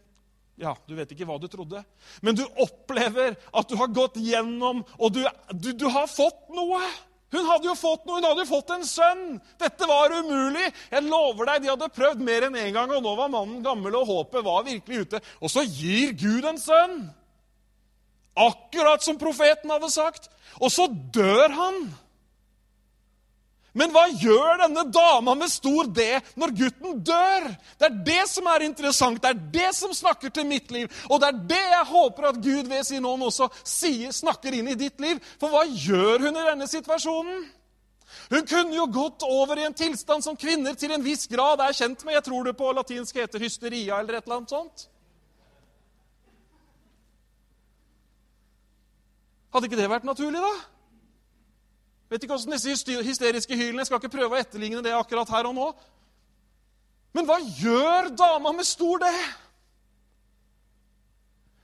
ja, 0.60 0.76
du 0.88 0.94
vet 0.96 1.10
ikke 1.12 1.26
hva 1.28 1.39
du 1.42 1.48
trodde. 1.52 1.82
Men 2.22 2.38
du 2.38 2.44
opplever 2.62 3.34
at 3.34 3.70
du 3.70 3.74
har 3.80 3.89
gått 3.94 4.20
gjennom, 4.22 4.84
og 5.00 5.16
du, 5.16 5.24
du, 5.52 5.72
du 5.74 5.88
har 5.89 6.06
fått 6.12 6.46
noe. 6.54 6.82
Hun 7.34 7.48
hadde 7.50 7.66
jo 7.66 7.74
fått 7.74 8.06
noe, 8.06 8.20
hun 8.20 8.28
hadde 8.28 8.44
jo 8.44 8.52
fått 8.52 8.76
en 8.76 8.86
sønn! 8.86 9.24
Dette 9.58 9.88
var 9.89 10.13
umulig! 10.13 10.68
Jeg 10.92 11.08
lover 11.08 11.50
deg, 11.50 11.63
De 11.63 11.72
hadde 11.72 11.89
prøvd 11.96 12.22
mer 12.22 12.46
enn 12.46 12.60
én 12.60 12.68
en 12.70 12.78
gang, 12.78 12.94
og 12.94 13.02
nå 13.02 13.16
var 13.18 13.32
mannen 13.34 13.63
gammel, 13.66 13.98
og 13.98 14.12
håpet 14.12 14.46
var 14.46 14.68
virkelig 14.68 15.08
ute. 15.08 15.22
Og 15.42 15.50
så 15.50 15.66
gir 15.66 16.13
Gud 16.20 16.46
en 16.46 16.62
sønn! 16.62 17.00
Akkurat 18.38 19.02
som 19.06 19.18
profeten 19.22 19.74
hadde 19.74 19.89
sagt. 19.94 20.30
Og 20.62 20.70
så 20.74 20.86
dør 20.89 21.50
han! 21.58 21.82
Men 23.74 23.90
hva 23.90 24.04
gjør 24.22 24.60
denne 24.62 24.84
dama 24.94 25.34
med 25.38 25.50
stor 25.50 25.88
D 25.90 26.06
når 26.38 26.52
gutten 26.60 27.00
dør? 27.02 27.48
Det 27.82 27.88
er 27.88 27.96
det 28.06 28.22
som 28.30 28.48
er 28.52 28.68
interessant. 28.68 29.22
Det 29.22 29.32
er 29.32 29.40
det 29.56 29.72
som 29.74 29.96
snakker 29.98 30.30
til 30.34 30.46
mitt 30.46 30.70
liv. 30.72 30.92
Og 31.10 31.22
det 31.22 31.32
er 31.32 31.42
det 31.56 31.64
jeg 31.72 31.90
håper 31.90 32.30
at 32.30 32.38
Gud 32.44 32.70
ved 32.70 32.86
sin 32.86 33.08
ånd 33.10 33.26
også 33.26 33.50
sier, 33.66 34.14
snakker 34.14 34.54
inn 34.54 34.70
i 34.70 34.78
ditt 34.78 35.02
liv. 35.02 35.18
For 35.42 35.50
hva 35.50 35.66
gjør 35.66 36.28
hun 36.28 36.38
i 36.38 36.48
denne 36.52 36.70
situasjonen? 36.70 37.44
Hun 38.30 38.46
kunne 38.46 38.78
jo 38.78 38.86
gått 38.94 39.26
over 39.26 39.58
i 39.58 39.66
en 39.66 39.76
tilstand 39.76 40.22
som 40.26 40.38
kvinner 40.38 40.78
til 40.78 40.94
en 40.94 41.04
viss 41.04 41.26
grad 41.32 41.62
er 41.66 41.74
kjent 41.74 42.06
med. 42.06 42.14
Jeg 42.20 42.28
tror 42.30 42.46
det 42.46 42.54
på 42.60 42.70
latinsk 42.78 43.18
heter 43.24 43.42
hysteria 43.42 43.98
eller 43.98 44.20
et 44.20 44.28
eller 44.28 44.38
annet 44.44 44.54
sånt. 44.54 44.86
Hadde 49.54 49.70
ikke 49.70 49.82
det 49.82 49.90
vært 49.90 50.06
naturlig, 50.06 50.42
da? 50.42 50.54
Vet 52.13 52.28
ikke 52.28 52.36
åssen 52.36 52.54
disse 52.54 52.99
hysteriske 53.02 53.58
hylene 53.58 53.82
Jeg 53.82 53.89
skal 53.89 53.97
ikke 53.97 54.13
prøve 54.13 54.36
å 54.36 54.41
etterligne 54.41 54.84
det 54.86 54.91
akkurat 54.93 55.32
her 55.34 55.47
og 55.49 55.56
nå. 55.58 55.71
Men 57.17 57.26
hva 57.26 57.39
gjør 57.41 58.12
dama 58.17 58.52
med 58.54 58.67
stor 58.69 59.02
D? 59.02 59.10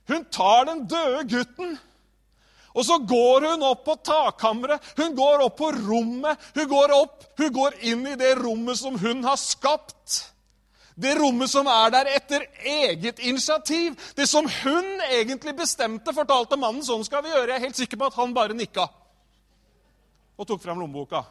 Hun 0.09 0.25
tar 0.33 0.65
den 0.65 0.81
døde 0.89 1.21
gutten, 1.29 1.75
og 2.73 2.85
så 2.85 2.97
går 2.97 3.45
hun 3.51 3.65
opp 3.67 3.83
på 3.85 3.95
takkammeret. 4.05 4.87
Hun 4.97 5.13
går 5.17 5.43
opp 5.45 5.57
på 5.59 5.69
rommet. 5.75 6.49
Hun 6.57 6.69
går 6.69 6.93
opp, 6.97 7.27
hun 7.37 7.51
går 7.53 7.77
inn 7.91 8.05
i 8.09 8.17
det 8.17 8.35
rommet 8.41 8.77
som 8.77 8.97
hun 8.97 9.21
har 9.25 9.37
skapt. 9.41 10.19
Det 10.97 11.13
rommet 11.17 11.49
som 11.49 11.69
er 11.69 11.93
der 11.93 12.09
etter 12.15 12.45
eget 12.65 13.21
initiativ. 13.21 13.97
Det 14.17 14.25
som 14.29 14.49
hun 14.63 14.89
egentlig 15.09 15.53
bestemte, 15.61 16.13
fortalte 16.13 16.57
mannen 16.57 16.85
sånn 16.85 17.05
skal 17.05 17.21
vi 17.25 17.33
gjøre. 17.33 17.51
Jeg 17.51 17.57
er 17.61 17.67
helt 17.67 17.81
sikker 17.83 18.01
på 18.01 18.09
at 18.09 18.17
han 18.17 18.33
bare 18.37 18.57
nikka 18.57 18.89
og 20.39 20.47
tok 20.47 20.61
fram 20.63 20.79
lommeboka. 20.79 21.21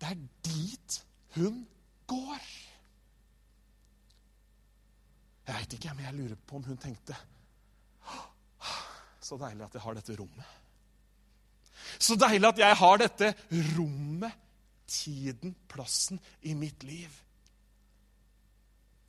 Det 0.00 0.10
er 0.10 0.20
dit 0.48 0.98
hun 1.36 1.60
går. 2.08 2.46
Jeg 5.44 5.56
veit 5.58 5.76
ikke, 5.76 5.94
men 5.94 6.06
jeg 6.06 6.16
lurer 6.16 6.40
på 6.40 6.56
om 6.56 6.64
hun 6.64 6.80
tenkte 6.80 7.16
Så 9.24 9.36
deilig 9.40 9.64
at 9.64 9.76
jeg 9.76 9.80
har 9.80 9.94
dette 9.96 10.14
rommet. 10.18 10.48
Så 11.96 12.16
deilig 12.20 12.48
at 12.48 12.58
jeg 12.60 12.76
har 12.76 12.98
dette 13.00 13.30
rommet, 13.76 14.40
tiden, 14.84 15.54
plassen 15.68 16.20
i 16.44 16.52
mitt 16.52 16.82
liv 16.84 17.12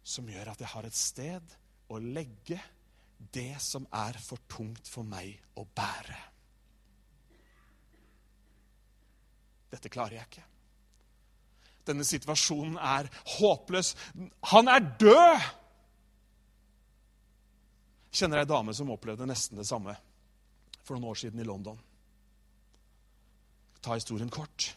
som 0.06 0.28
gjør 0.30 0.54
at 0.54 0.62
jeg 0.62 0.72
har 0.72 0.88
et 0.88 0.96
sted 0.96 1.56
å 1.92 2.00
legge 2.00 2.62
det 3.36 3.58
som 3.60 3.88
er 3.92 4.16
for 4.22 4.40
tungt 4.48 4.88
for 4.88 5.04
meg 5.08 5.34
å 5.60 5.66
bære. 5.66 6.20
Dette 9.76 9.92
klarer 9.92 10.20
jeg 10.20 10.30
ikke. 10.30 10.46
Denne 11.86 12.06
situasjonen 12.08 12.80
er 12.82 13.10
håpløs. 13.36 13.94
Han 14.54 14.72
er 14.72 14.88
død! 15.00 15.48
Kjenner 18.16 18.42
ei 18.42 18.48
dame 18.48 18.74
som 18.74 18.94
opplevde 18.94 19.28
nesten 19.28 19.60
det 19.60 19.68
samme 19.68 19.94
for 20.86 20.96
noen 20.96 21.12
år 21.12 21.20
siden 21.20 21.42
i 21.44 21.48
London. 21.48 21.78
Ta 23.84 23.98
historien 23.98 24.32
kort. 24.34 24.72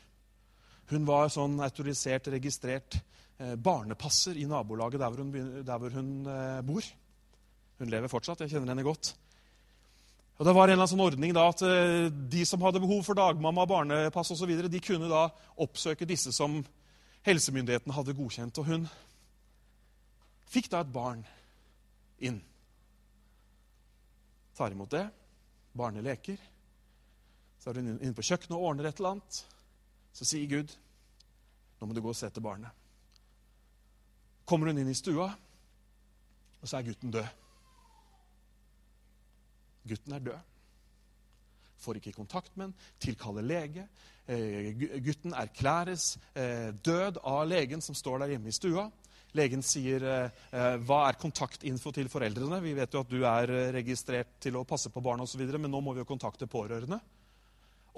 Hun 0.91 1.07
var 1.09 1.31
sånn 1.33 1.59
autorisert, 1.63 2.31
registrert 2.33 2.99
eh, 2.99 3.55
barnepasser 3.55 4.37
i 4.41 4.47
nabolaget 4.49 5.01
der 5.01 5.13
hvor 5.13 5.23
hun, 5.23 5.33
der 5.65 5.81
hvor 5.81 5.95
hun 5.95 6.11
eh, 6.33 6.61
bor. 6.67 6.91
Hun 7.79 7.93
lever 7.93 8.11
fortsatt. 8.11 8.43
Jeg 8.43 8.57
kjenner 8.57 8.75
henne 8.75 8.87
godt. 8.87 9.13
Og 10.39 10.47
Det 10.47 10.55
var 10.55 10.69
en 10.69 10.73
eller 10.73 10.85
annen 10.85 10.93
sånn 10.93 11.03
ordning 11.03 11.33
da, 11.35 11.49
at 11.51 11.63
eh, 11.67 12.09
De 12.31 12.45
som 12.47 12.63
hadde 12.63 12.83
behov 12.83 13.03
for 13.07 13.19
dagmamma, 13.19 13.67
barnepass 13.67 14.31
osv., 14.31 14.53
kunne 14.79 15.11
da 15.11 15.25
oppsøke 15.59 16.07
disse 16.07 16.33
som 16.33 16.61
helsemyndighetene 17.27 17.95
hadde 17.97 18.15
godkjent. 18.15 18.61
Og 18.63 18.71
hun 18.71 18.87
fikk 20.49 20.71
da 20.71 20.85
et 20.85 20.93
barn 20.95 21.25
inn. 22.23 22.39
Tar 24.55 24.75
imot 24.75 24.95
det. 24.95 25.09
Barnet 25.75 26.07
leker. 26.07 26.39
Så 27.59 27.71
er 27.71 27.83
hun 27.83 27.97
inne 27.97 28.15
på 28.15 28.27
kjøkkenet 28.27 28.55
og 28.55 28.71
ordner 28.71 28.89
et 28.89 29.03
eller 29.03 29.17
annet. 29.17 29.43
Så 30.15 30.25
sier 30.25 30.47
Gud, 30.47 30.71
'Nå 31.79 31.87
må 31.87 31.95
du 31.95 32.01
gå 32.03 32.09
og 32.09 32.17
se 32.17 32.31
til 32.31 32.43
barnet'. 32.43 32.75
Kommer 34.47 34.67
hun 34.67 34.79
inn 34.79 34.89
i 34.91 34.95
stua, 34.95 35.29
og 36.63 36.69
så 36.69 36.79
er 36.79 36.83
gutten 36.83 37.11
død. 37.11 37.48
Gutten 39.89 40.15
er 40.17 40.25
død. 40.29 40.55
Får 41.79 42.01
ikke 42.01 42.17
kontakt 42.17 42.55
med 42.57 42.69
han, 42.69 42.79
tilkaller 43.03 43.45
lege. 43.47 43.85
Eh, 44.29 44.73
gutten 45.05 45.33
erklæres 45.33 46.17
eh, 46.35 46.71
død 46.85 47.21
av 47.23 47.47
legen 47.49 47.81
som 47.85 47.97
står 47.97 48.25
der 48.25 48.35
hjemme 48.35 48.51
i 48.51 48.57
stua. 48.57 48.89
Legen 49.37 49.63
sier 49.63 50.03
eh, 50.03 50.75
'Hva 50.83 50.99
er 51.09 51.21
kontaktinfo 51.21 51.93
til 51.93 52.09
foreldrene?' 52.09 52.61
'Vi 52.61 52.75
vet 52.75 52.95
jo 52.95 53.01
at 53.01 53.13
du 53.13 53.23
er 53.23 53.73
registrert 53.73 54.41
til 54.41 54.57
å 54.57 54.67
passe 54.69 54.91
på 54.91 55.01
barna 55.05 55.23
osv., 55.23 55.45
men 55.45 55.71
nå 55.71 55.81
må 55.81 55.95
vi 55.95 56.05
jo 56.05 56.11
kontakte 56.11 56.51
pårørende.' 56.51 57.01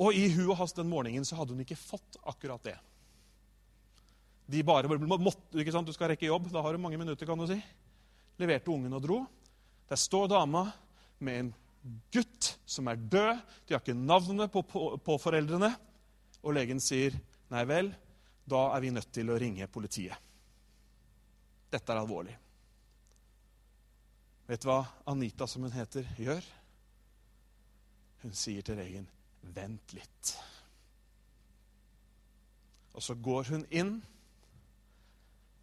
Og 0.01 0.15
i 0.15 0.29
hu 0.33 0.47
og 0.51 0.57
hast 0.57 0.77
den 0.77 0.89
morgenen 0.89 1.27
så 1.29 1.37
hadde 1.37 1.53
hun 1.53 1.61
ikke 1.61 1.77
fått 1.77 2.17
akkurat 2.25 2.63
det. 2.65 2.77
De 4.51 4.63
bare 4.67 4.89
måtte, 4.89 5.59
ikke 5.61 5.73
sant, 5.73 5.87
Du 5.87 5.93
skal 5.93 6.13
rekke 6.13 6.27
jobb, 6.27 6.51
da 6.51 6.63
har 6.63 6.73
du 6.73 6.83
mange 6.83 6.99
minutter, 6.99 7.27
kan 7.27 7.39
du 7.39 7.47
si. 7.47 7.59
Leverte 8.39 8.71
ungen 8.73 8.93
og 8.97 9.03
dro. 9.03 9.19
Der 9.89 9.97
står 9.97 10.29
dama 10.29 10.71
med 11.19 11.39
en 11.39 11.55
gutt 12.13 12.59
som 12.67 12.89
er 12.91 13.01
død. 13.01 13.41
De 13.67 13.75
har 13.75 13.83
ikke 13.83 13.97
navnet 13.97 14.53
på, 14.53 14.63
på, 14.63 14.85
på, 15.05 15.17
foreldrene. 15.19 15.71
Og 16.43 16.55
legen 16.57 16.81
sier, 16.81 17.17
'Nei 17.51 17.65
vel, 17.67 17.91
da 18.49 18.71
er 18.75 18.81
vi 18.81 18.93
nødt 18.95 19.13
til 19.13 19.31
å 19.31 19.39
ringe 19.39 19.67
politiet.' 19.67 20.29
Dette 21.71 21.93
er 21.93 22.01
alvorlig. 22.01 22.37
Vet 24.51 24.63
du 24.63 24.67
hva 24.67 24.81
Anita, 25.07 25.47
som 25.47 25.63
hun 25.63 25.75
heter, 25.75 26.07
gjør? 26.19 26.47
Hun 28.23 28.33
sier 28.35 28.63
til 28.63 28.77
legen, 28.77 29.09
'Vent 29.43 29.95
litt'. 29.95 30.35
Og 32.95 33.03
så 33.03 33.15
går 33.15 33.53
hun 33.55 33.67
inn 33.71 34.01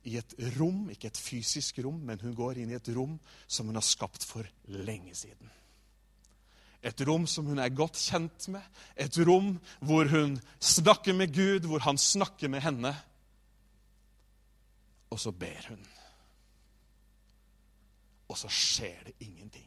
i 0.07 0.15
et 0.17 0.33
rom, 0.55 0.87
ikke 0.89 1.11
et 1.11 1.19
fysisk 1.19 1.81
rom, 1.83 1.99
men 1.99 2.19
hun 2.23 2.35
går 2.35 2.61
inn 2.61 2.71
i 2.71 2.77
et 2.77 2.89
rom 2.95 3.17
som 3.47 3.67
hun 3.67 3.75
har 3.75 3.85
skapt 3.85 4.23
for 4.23 4.47
lenge 4.71 5.15
siden. 5.15 5.51
Et 6.85 7.01
rom 7.07 7.25
som 7.27 7.47
hun 7.49 7.59
er 7.59 7.73
godt 7.73 7.97
kjent 7.97 8.47
med. 8.53 8.63
Et 8.95 9.19
rom 9.27 9.55
hvor 9.81 10.09
hun 10.11 10.37
snakker 10.59 11.15
med 11.17 11.33
Gud, 11.33 11.67
hvor 11.69 11.81
han 11.87 11.97
snakker 11.97 12.51
med 12.53 12.61
henne. 12.61 12.93
Og 15.09 15.19
så 15.19 15.31
ber 15.31 15.71
hun. 15.71 15.81
Og 18.27 18.37
så 18.37 18.51
skjer 18.51 19.07
det 19.07 19.15
ingenting. 19.25 19.65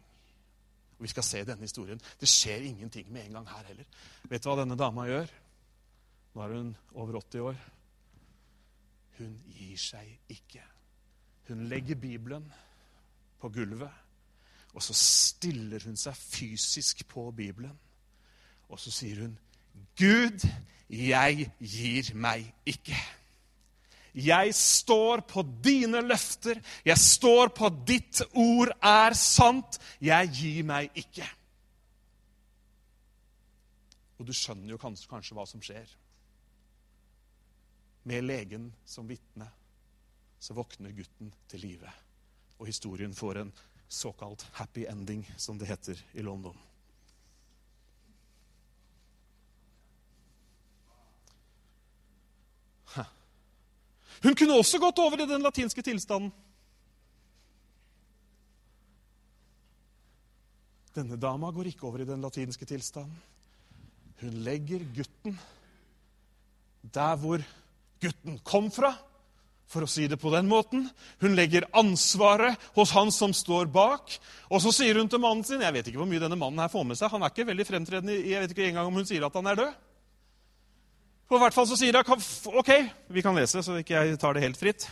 Og 0.99 1.03
Vi 1.03 1.09
skal 1.09 1.25
se 1.25 1.45
denne 1.49 1.65
historien. 1.65 2.01
Det 2.21 2.29
skjer 2.29 2.67
ingenting 2.69 3.13
med 3.13 3.25
en 3.25 3.39
gang 3.41 3.49
her 3.49 3.71
heller. 3.73 3.87
Vet 4.29 4.45
du 4.45 4.51
hva 4.51 4.59
denne 4.61 4.77
dama 4.79 5.07
gjør? 5.09 5.31
Nå 6.35 6.43
er 6.45 6.55
hun 6.55 6.75
over 6.93 7.17
80 7.19 7.47
år. 7.51 7.63
Hun 9.19 9.39
gir 9.49 9.81
seg 9.81 10.13
ikke. 10.29 10.63
Hun 11.49 11.67
legger 11.73 11.99
Bibelen 11.99 12.45
på 13.41 13.49
gulvet 13.49 13.91
og 14.75 14.83
så 14.83 14.95
stiller 14.95 15.83
hun 15.85 15.97
seg 15.99 16.17
fysisk 16.17 17.03
på 17.11 17.31
Bibelen. 17.35 17.79
Og 18.71 18.79
så 18.79 18.91
sier 18.95 19.25
hun, 19.25 19.39
'Gud, 19.97 20.47
jeg 20.89 21.51
gir 21.59 22.15
meg 22.15 22.55
ikke.' 22.67 23.21
Jeg 24.15 24.55
står 24.55 25.21
på 25.21 25.43
dine 25.65 26.01
løfter. 26.03 26.59
Jeg 26.85 26.99
står 26.99 27.53
på 27.55 27.69
ditt 27.87 28.23
ord 28.35 28.73
er 28.83 29.15
sant. 29.15 29.79
Jeg 30.01 30.31
gir 30.35 30.65
meg 30.67 30.91
ikke. 30.99 31.29
Og 34.19 34.27
du 34.27 34.33
skjønner 34.35 34.75
jo 34.75 34.81
kanskje, 34.83 35.07
kanskje 35.09 35.37
hva 35.39 35.47
som 35.47 35.63
skjer. 35.63 35.87
Med 38.11 38.27
legen 38.27 38.73
som 38.85 39.09
vitne 39.09 39.47
så 40.41 40.57
våkner 40.57 40.93
gutten 40.97 41.31
til 41.49 41.61
live. 41.61 41.93
Og 42.59 42.67
historien 42.67 43.15
får 43.15 43.41
en 43.41 43.53
såkalt 43.91 44.47
happy 44.57 44.87
ending, 44.87 45.25
som 45.37 45.59
det 45.59 45.67
heter 45.67 45.99
i 46.13 46.23
London. 46.23 46.57
Hun 54.21 54.37
kunne 54.37 54.59
også 54.61 54.79
gått 54.81 55.01
over 55.01 55.23
i 55.23 55.29
den 55.29 55.43
latinske 55.45 55.83
tilstanden. 55.85 56.33
Denne 60.93 61.17
dama 61.21 61.53
går 61.55 61.71
ikke 61.71 61.87
over 61.89 62.03
i 62.03 62.09
den 62.09 62.21
latinske 62.21 62.67
tilstanden. 62.69 63.15
Hun 64.21 64.43
legger 64.45 64.83
gutten 64.93 65.39
der 66.83 67.17
hvor 67.21 67.41
gutten 68.03 68.37
kom 68.45 68.69
fra 68.73 68.93
for 69.71 69.87
å 69.87 69.91
si 69.91 70.09
det 70.11 70.19
på 70.19 70.33
den 70.35 70.49
måten. 70.51 70.89
Hun 71.23 71.37
legger 71.39 71.69
ansvaret 71.79 72.59
hos 72.75 72.91
han 72.97 73.13
som 73.15 73.35
står 73.37 73.71
bak. 73.71 74.17
Og 74.51 74.63
så 74.65 74.73
sier 74.75 74.99
hun 74.99 75.09
til 75.11 75.23
mannen 75.23 75.47
sin 75.47 75.63
Jeg 75.63 75.77
vet 75.77 75.91
ikke 75.91 76.01
hvor 76.03 76.11
mye 76.11 76.23
denne 76.23 76.39
mannen 76.39 76.59
her 76.59 76.73
får 76.73 76.89
med 76.89 76.99
seg. 76.99 77.13
Han 77.13 77.23
er 77.23 77.31
ikke 77.31 77.47
veldig 77.53 77.67
fremtredende. 77.69 78.19
Jeg 78.19 78.43
vet 78.43 78.55
ikke 78.57 78.67
engang 78.67 78.91
om 78.91 78.99
hun 78.99 79.07
sier 79.07 79.27
at 79.27 79.39
han 79.39 79.47
er 79.47 79.61
død. 79.63 79.79
I 81.31 81.39
hvert 81.39 81.55
fall 81.55 81.69
så 81.71 81.79
sier 81.79 81.95
hun 81.95 82.57
OK, 82.59 82.71
vi 83.15 83.23
kan 83.23 83.37
lese, 83.39 83.63
så 83.63 83.77
ikke 83.79 83.95
jeg 83.95 84.19
tar 84.19 84.35
det 84.35 84.43
helt 84.43 84.59
fritt. 84.59 84.89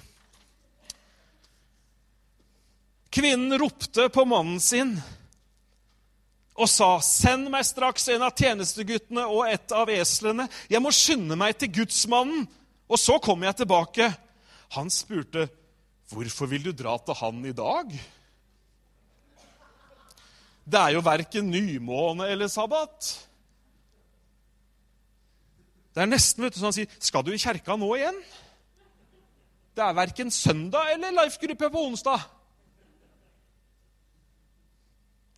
Kvinnen 3.10 3.58
ropte 3.58 4.06
på 4.14 4.22
mannen 4.28 4.60
sin 4.62 4.94
og 6.58 6.66
sa, 6.70 6.98
'Send 6.98 7.50
meg 7.50 7.64
straks 7.66 8.08
en 8.10 8.22
av 8.26 8.34
tjenesteguttene 8.34 9.26
og 9.26 9.46
et 9.46 9.72
av 9.72 9.90
eslene.' 9.90 10.48
'Jeg 10.68 10.82
må 10.82 10.90
skynde 10.90 11.36
meg 11.38 11.58
til 11.58 11.70
gudsmannen, 11.70 12.48
og 12.88 12.98
så 12.98 13.18
kommer 13.18 13.46
jeg 13.46 13.62
tilbake.' 13.62 14.27
Han 14.70 14.90
spurte, 14.90 15.48
'Hvorfor 16.08 16.46
vil 16.46 16.64
du 16.64 16.72
dra 16.72 16.96
til 16.98 17.14
han 17.14 17.44
i 17.44 17.52
dag?' 17.52 18.00
Det 20.68 20.80
er 20.80 20.88
jo 20.88 21.00
verken 21.00 21.50
nymåne 21.50 22.28
eller 22.28 22.46
sabbat. 22.46 23.28
Det 25.94 26.02
er 26.02 26.06
nesten 26.06 26.44
vet 26.44 26.54
du, 26.54 26.58
som 26.58 26.66
han 26.66 26.72
sier, 26.72 26.86
'Skal 27.00 27.24
du 27.24 27.32
i 27.32 27.38
kjerka 27.38 27.76
nå 27.76 27.94
igjen?' 27.94 28.24
Det 29.76 29.84
er 29.84 29.92
verken 29.92 30.30
søndag 30.30 30.92
eller 30.92 31.10
life-gruppe 31.10 31.70
på 31.70 31.86
onsdag. 31.86 32.20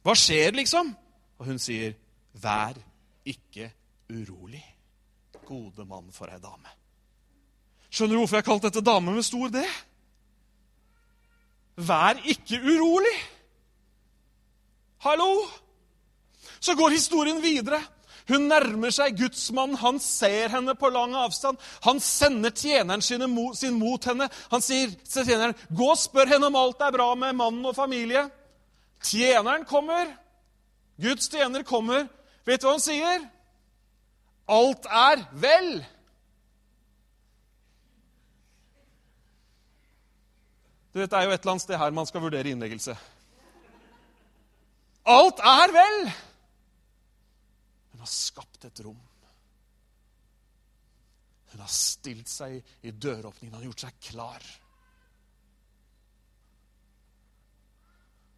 Hva 0.02 0.14
skjer, 0.16 0.50
liksom? 0.56 0.96
Og 1.38 1.46
hun 1.46 1.58
sier, 1.58 1.94
'Vær 2.34 2.74
ikke 3.24 3.72
urolig, 4.10 4.64
gode 5.46 5.84
mann 5.84 6.12
for 6.12 6.26
ei 6.26 6.38
dame'. 6.38 6.79
Skjønner 7.90 8.14
du 8.14 8.22
hvorfor 8.22 8.38
jeg 8.38 8.44
har 8.44 8.50
kalt 8.52 8.66
dette 8.68 8.84
dame 8.86 9.14
med 9.14 9.26
stor 9.26 9.50
D? 9.50 9.62
Vær 11.80 12.20
ikke 12.28 12.60
urolig. 12.62 13.16
Hallo? 15.02 15.30
Så 16.60 16.76
går 16.76 16.94
historien 16.94 17.40
videre. 17.42 17.80
Hun 18.30 18.46
nærmer 18.50 18.92
seg 18.94 19.16
gudsmannen. 19.18 19.78
Han 19.80 19.98
ser 20.02 20.52
henne 20.52 20.74
på 20.78 20.90
lang 20.92 21.16
avstand. 21.18 21.58
Han 21.86 22.00
sender 22.04 22.52
tjeneren 22.54 23.02
sin 23.02 23.24
mot 23.80 24.06
henne. 24.06 24.28
Han 24.52 24.62
sier 24.62 24.92
til 25.04 25.26
tjeneren, 25.26 25.54
'Gå 25.70 25.90
og 25.90 25.98
spør 25.98 26.28
henne 26.28 26.46
om 26.46 26.56
alt 26.56 26.80
er 26.80 26.94
bra 26.94 27.14
med 27.14 27.32
mannen 27.32 27.66
og 27.66 27.76
familie.' 27.76 28.30
Tjeneren 29.02 29.64
kommer. 29.64 30.06
Guds 31.00 31.28
tjener 31.28 31.62
kommer. 31.62 32.08
Vet 32.44 32.60
du 32.60 32.66
hva 32.66 32.76
han 32.76 32.84
sier? 32.84 33.24
Alt 34.48 34.86
er 34.86 35.24
vel. 35.32 35.86
Du 40.92 40.98
vet, 40.98 41.10
Det 41.10 41.18
er 41.18 41.28
jo 41.28 41.30
et 41.30 41.40
eller 41.40 41.52
annet 41.52 41.62
sted 41.62 41.78
her 41.78 41.90
man 41.94 42.06
skal 42.06 42.24
vurdere 42.24 42.50
innleggelse. 42.50 42.96
Alt 45.06 45.38
er 45.38 45.72
vel! 45.74 46.00
Hun 47.92 48.02
har 48.02 48.10
skapt 48.10 48.64
et 48.66 48.82
rom. 48.84 48.98
Hun 51.50 51.62
har 51.62 51.70
stilt 51.74 52.30
seg 52.30 52.60
i 52.86 52.90
døråpningen, 52.90 53.54
hun 53.54 53.58
har 53.58 53.68
gjort 53.70 53.86
seg 53.86 54.02
klar. 54.10 54.50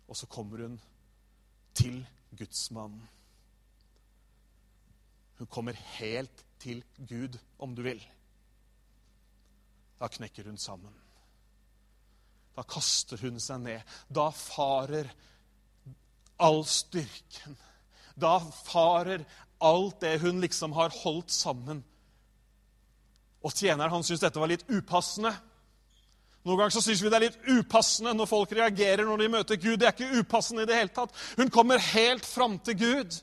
Og 0.09 0.17
så 0.17 0.29
kommer 0.29 0.65
hun 0.67 0.79
til 1.77 2.01
gudsmannen. 2.37 3.05
Hun 5.41 5.49
kommer 5.51 5.77
helt 5.99 6.45
til 6.62 6.85
Gud, 7.09 7.38
om 7.59 7.75
du 7.75 7.83
vil. 7.83 8.03
Da 10.01 10.09
knekker 10.09 10.47
hun 10.51 10.61
sammen. 10.61 11.02
Da 12.57 12.65
kaster 12.69 13.21
hun 13.23 13.41
seg 13.41 13.62
ned. 13.65 13.95
Da 14.12 14.29
farer 14.35 15.09
all 16.43 16.65
styrken. 16.69 17.57
Da 18.15 18.38
farer 18.65 19.25
alt 19.62 20.01
det 20.03 20.19
hun 20.25 20.43
liksom 20.43 20.75
har 20.77 20.93
holdt 21.03 21.33
sammen. 21.33 21.83
Og 23.43 23.55
tjeneren 23.55 23.91
han 23.91 24.05
syntes 24.05 24.23
dette 24.27 24.41
var 24.43 24.51
litt 24.53 24.67
upassende. 24.71 25.33
Noen 26.43 26.59
ganger 26.59 26.75
så 26.75 26.83
syns 26.83 27.03
vi 27.03 27.11
det 27.11 27.19
er 27.19 27.29
litt 27.29 27.51
upassende 27.55 28.15
når 28.19 28.29
folk 28.31 28.55
reagerer 28.59 29.07
når 29.07 29.23
de 29.23 29.29
møter 29.33 29.61
Gud. 29.62 29.79
Det 29.79 29.88
er 29.88 29.95
ikke 29.95 30.23
upassende 30.23 30.65
i 30.65 30.71
det 30.71 30.79
hele 30.79 30.95
tatt. 30.95 31.15
Hun 31.38 31.53
kommer 31.55 31.83
helt 31.93 32.27
fram 32.27 32.59
til 32.67 32.79
Gud 32.81 33.21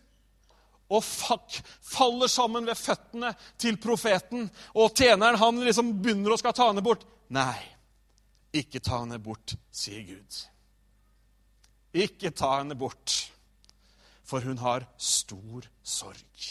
og 0.90 1.04
fuck, 1.06 1.60
faller 1.86 2.32
sammen 2.32 2.66
ved 2.66 2.80
føttene 2.80 3.34
til 3.62 3.78
profeten. 3.78 4.48
Og 4.74 4.96
tjeneren 4.98 5.38
han 5.38 5.60
liksom 5.62 5.92
begynner 6.02 6.34
å 6.34 6.40
skal 6.40 6.56
ta 6.58 6.72
henne 6.72 6.84
bort. 6.86 7.04
Nei, 7.36 7.60
ikke 8.56 8.82
ta 8.82 9.02
henne 9.04 9.20
bort, 9.22 9.56
sier 9.72 10.04
Gud. 10.08 10.40
Ikke 11.94 12.32
ta 12.32 12.56
henne 12.60 12.78
bort, 12.78 13.32
for 14.24 14.46
hun 14.46 14.60
har 14.62 14.86
stor 14.98 15.66
sorg. 15.84 16.50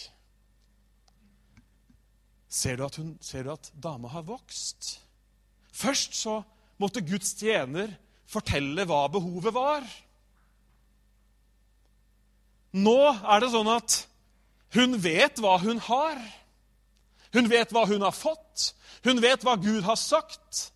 Ser 2.48 2.78
du 2.78 2.84
at, 2.86 2.96
hun, 2.96 3.16
ser 3.20 3.44
du 3.44 3.52
at 3.52 3.70
dama 3.76 4.08
har 4.08 4.26
vokst? 4.26 4.98
Først 5.72 6.16
så 6.16 6.40
måtte 6.80 7.04
Guds 7.06 7.34
tjener 7.38 7.92
fortelle 8.28 8.86
hva 8.88 9.04
behovet 9.12 9.54
var. 9.54 9.84
Nå 12.78 12.98
er 13.14 13.42
det 13.42 13.52
sånn 13.52 13.70
at 13.72 14.02
hun 14.76 14.98
vet 15.00 15.40
hva 15.40 15.56
hun 15.62 15.78
har. 15.86 16.18
Hun 17.36 17.48
vet 17.50 17.72
hva 17.72 17.84
hun 17.88 18.04
har 18.04 18.16
fått. 18.16 18.72
Hun 19.04 19.22
vet 19.22 19.44
hva 19.44 19.56
Gud 19.60 19.84
har 19.86 19.96
sagt. 20.00 20.68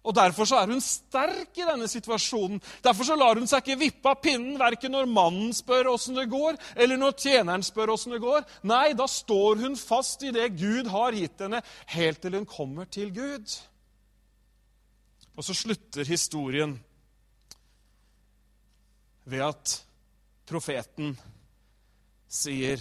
Og 0.00 0.14
Derfor 0.16 0.48
så 0.48 0.56
er 0.56 0.70
hun 0.70 0.80
sterk 0.80 1.58
i 1.60 1.66
denne 1.66 1.88
situasjonen. 1.90 2.60
Derfor 2.84 3.04
så 3.04 3.16
lar 3.20 3.36
hun 3.36 3.48
seg 3.48 3.60
ikke 3.60 3.80
vippe 3.82 4.08
av 4.08 4.22
pinnen 4.24 4.56
verken 4.60 4.94
når 4.96 5.10
mannen 5.10 5.50
spør 5.56 5.90
åssen 5.92 6.16
det 6.16 6.24
går, 6.32 6.56
eller 6.80 7.00
når 7.00 7.18
tjeneren 7.20 7.64
spør 7.64 7.92
åssen 7.92 8.14
det 8.16 8.22
går. 8.24 8.46
Nei, 8.70 8.94
da 8.96 9.04
står 9.10 9.60
hun 9.60 9.76
fast 9.76 10.24
i 10.24 10.32
det 10.32 10.48
Gud 10.56 10.88
har 10.88 11.16
gitt 11.16 11.44
henne, 11.44 11.60
helt 11.92 12.22
til 12.22 12.38
hun 12.38 12.48
kommer 12.48 12.88
til 12.88 13.12
Gud. 13.12 13.58
Og 15.36 15.44
så 15.44 15.56
slutter 15.56 16.08
historien 16.08 16.78
ved 19.28 19.44
at 19.44 19.76
profeten 20.48 21.12
sier, 22.28 22.80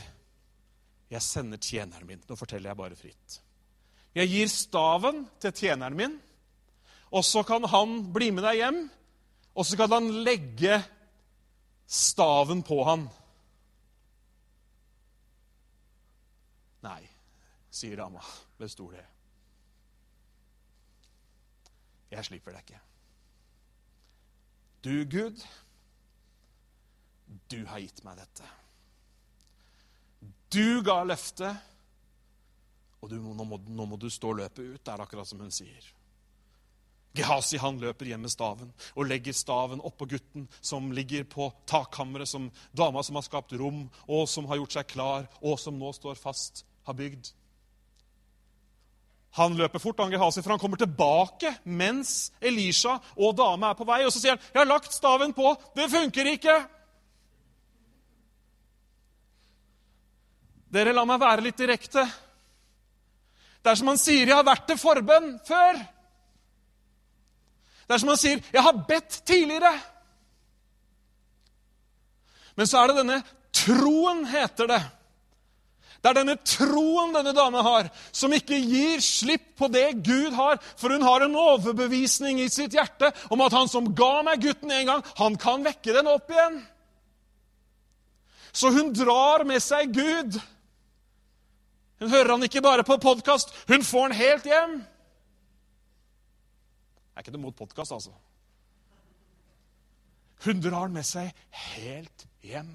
'Jeg 1.09 1.21
sender 1.21 1.57
tjeneren 1.57 2.07
min.' 2.07 2.23
Nå 2.29 2.35
forteller 2.35 2.69
jeg 2.69 2.77
bare 2.77 2.95
fritt. 2.95 3.41
Jeg 4.15 4.29
gir 4.29 4.47
staven 4.47 5.27
til 5.39 5.51
tjeneren 5.51 5.95
min, 5.95 6.19
og 7.09 7.25
så 7.25 7.43
kan 7.43 7.65
han 7.71 7.99
bli 8.13 8.29
med 8.35 8.45
deg 8.45 8.59
hjem, 8.61 8.81
og 9.57 9.65
så 9.65 9.79
kan 9.79 9.95
han 9.97 10.11
legge 10.25 10.77
staven 11.89 12.61
på 12.65 12.83
han. 12.85 13.07
Nei, 16.85 17.01
sier 17.73 17.97
dama 17.99 18.21
ved 18.59 18.75
det. 18.93 19.07
Jeg 22.09 22.25
slipper 22.25 22.55
deg 22.55 22.65
ikke. 22.65 22.83
Du, 24.79 24.93
Gud, 25.11 25.41
du 27.51 27.59
har 27.67 27.83
gitt 27.83 27.99
meg 28.05 28.21
dette. 28.21 28.47
Du 30.49 30.81
ga 30.85 31.01
løftet, 31.05 31.67
og 32.99 33.11
du, 33.11 33.19
nå, 33.21 33.45
må, 33.45 33.59
nå, 33.67 33.85
må, 33.85 33.97
du 33.99 34.09
stå 34.11 34.33
løpet 34.39 34.73
ut. 34.73 34.81
Det 34.81 34.93
er 34.93 35.03
akkurat 35.03 35.27
som 35.27 35.41
hun 35.43 35.53
sier. 35.53 35.85
Gehazi 37.17 37.57
han 37.57 37.79
løper 37.81 38.05
hjem 38.05 38.21
med 38.21 38.31
staven 38.31 38.69
og 38.93 39.07
legger 39.09 39.33
staven 39.33 39.81
oppå 39.81 40.05
gutten 40.11 40.45
som 40.61 40.91
ligger 40.93 41.25
på 41.25 41.49
takkammeret, 41.69 42.29
som 42.29 42.51
dama 42.71 43.03
som 43.03 43.17
har 43.17 43.25
skapt 43.25 43.55
rom, 43.57 43.87
og 44.05 44.29
som 44.29 44.45
har 44.49 44.61
gjort 44.61 44.77
seg 44.77 44.87
klar, 44.93 45.27
og 45.41 45.57
som 45.59 45.77
nå 45.79 45.89
står 45.95 46.19
fast, 46.21 46.63
har 46.85 46.97
bygd. 46.97 47.31
Han 49.37 49.57
løper 49.57 49.81
fort, 49.81 49.99
han 50.01 50.13
Gehazi, 50.13 50.41
for 50.41 50.53
han 50.53 50.61
kommer 50.61 50.79
tilbake 50.81 51.51
mens 51.65 52.31
Elisha 52.41 52.95
og 53.17 53.35
dama 53.37 53.69
er 53.71 53.77
på 53.77 53.85
vei. 53.85 54.01
Og 54.05 54.13
så 54.13 54.21
sier 54.21 54.35
han, 54.35 54.41
'Jeg 54.41 54.61
har 54.61 54.65
lagt 54.65 54.93
staven 54.93 55.33
på. 55.33 55.55
Det 55.75 55.91
funker 55.91 56.25
ikke.' 56.25 56.65
Dere, 60.71 60.93
la 60.93 61.05
meg 61.05 61.19
være 61.19 61.41
litt 61.41 61.57
direkte. 61.57 62.05
Det 63.63 63.71
er 63.71 63.75
som 63.75 63.87
han 63.87 63.97
sier, 63.97 64.25
'Jeg 64.25 64.35
har 64.35 64.43
vært 64.43 64.67
til 64.67 64.77
forbønn 64.77 65.39
før'. 65.45 65.98
Det 67.89 67.95
er 67.95 68.01
som 68.03 68.09
han 68.13 68.17
sier, 68.21 68.41
'Jeg 68.53 68.61
har 68.61 68.85
bedt 68.87 69.21
tidligere'. 69.25 69.79
Men 72.55 72.67
så 72.67 72.77
er 72.77 72.87
det 72.87 72.95
denne 72.97 73.23
troen, 73.51 74.25
heter 74.25 74.67
det. 74.67 74.81
Det 75.99 76.09
er 76.09 76.13
denne 76.19 76.35
troen 76.47 77.15
denne 77.15 77.33
dama 77.33 77.63
har, 77.65 77.89
som 78.11 78.31
ikke 78.35 78.59
gir 78.61 79.01
slipp 79.03 79.57
på 79.57 79.67
det 79.67 80.03
Gud 80.05 80.35
har. 80.37 80.59
For 80.77 80.93
hun 80.93 81.01
har 81.01 81.25
en 81.25 81.35
overbevisning 81.35 82.39
i 82.39 82.47
sitt 82.47 82.77
hjerte 82.77 83.09
om 83.29 83.41
at 83.41 83.55
han 83.57 83.67
som 83.67 83.89
ga 83.95 84.21
meg 84.27 84.43
gutten 84.43 84.71
en 84.71 84.85
gang, 84.85 85.03
han 85.17 85.35
kan 85.35 85.65
vekke 85.65 85.95
den 85.97 86.07
opp 86.07 86.29
igjen. 86.29 86.61
Så 88.53 88.69
hun 88.69 88.93
drar 88.93 89.43
med 89.43 89.63
seg 89.63 89.91
Gud. 89.95 90.39
Hun 91.99 92.13
hører 92.13 92.31
han 92.31 92.43
ikke 92.43 92.61
bare 92.61 92.85
på 92.87 93.01
podkast, 93.01 93.51
hun 93.67 93.83
får 93.83 94.07
han 94.07 94.17
helt 94.21 94.47
hjem. 94.47 94.79
Er 97.19 97.25
ikke 97.25 97.33
noe 97.35 97.49
mot 97.49 97.55
podkast, 97.59 97.91
altså. 97.91 98.13
Hun 100.45 100.61
drar 100.63 100.85
han 100.85 100.93
med 100.95 101.03
seg 101.03 101.33
helt 101.75 102.21
hjem. 102.47 102.69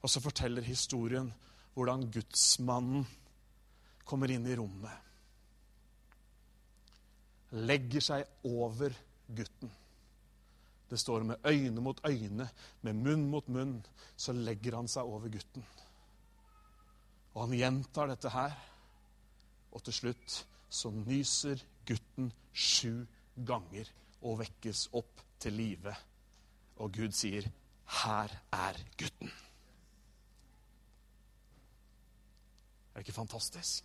Og 0.00 0.08
så 0.08 0.22
forteller 0.24 0.64
historien 0.64 1.28
hvordan 1.74 2.06
gudsmannen 2.14 3.02
kommer 4.08 4.32
inn 4.32 4.46
i 4.48 4.56
rommet. 4.56 5.02
Legger 7.68 8.06
seg 8.06 8.48
over 8.48 8.96
gutten. 9.36 9.74
Det 10.88 10.96
står 11.02 11.26
med 11.28 11.44
øyne 11.44 11.84
mot 11.84 12.00
øyne, 12.08 12.46
med 12.80 13.02
munn 13.04 13.26
mot 13.28 13.50
munn, 13.52 13.74
så 14.16 14.32
legger 14.32 14.78
han 14.78 14.88
seg 14.88 15.04
over 15.04 15.28
gutten. 15.28 15.66
Og 17.34 17.42
han 17.42 17.58
gjentar 17.58 18.08
dette 18.08 18.32
her. 18.32 18.56
Og 19.76 19.84
til 19.84 19.98
slutt 19.98 20.38
så 20.72 20.88
nyser 20.88 21.60
gutten 21.84 22.32
sju 22.56 23.04
ganger 23.46 23.90
og 24.22 24.38
vekkes 24.40 24.88
opp 24.96 25.22
til 25.40 25.52
live. 25.52 25.94
Og 26.76 26.92
Gud 26.92 27.12
sier, 27.12 27.42
'Her 27.86 28.30
er 28.52 28.74
gutten'. 29.02 29.32
Er 32.94 33.00
det 33.00 33.06
ikke 33.06 33.12
fantastisk? 33.12 33.84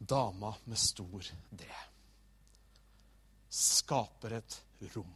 Dama 0.00 0.52
med 0.66 0.76
stor 0.76 1.22
D 1.50 1.62
skaper 3.52 4.38
et 4.38 4.56
rom. 4.94 5.10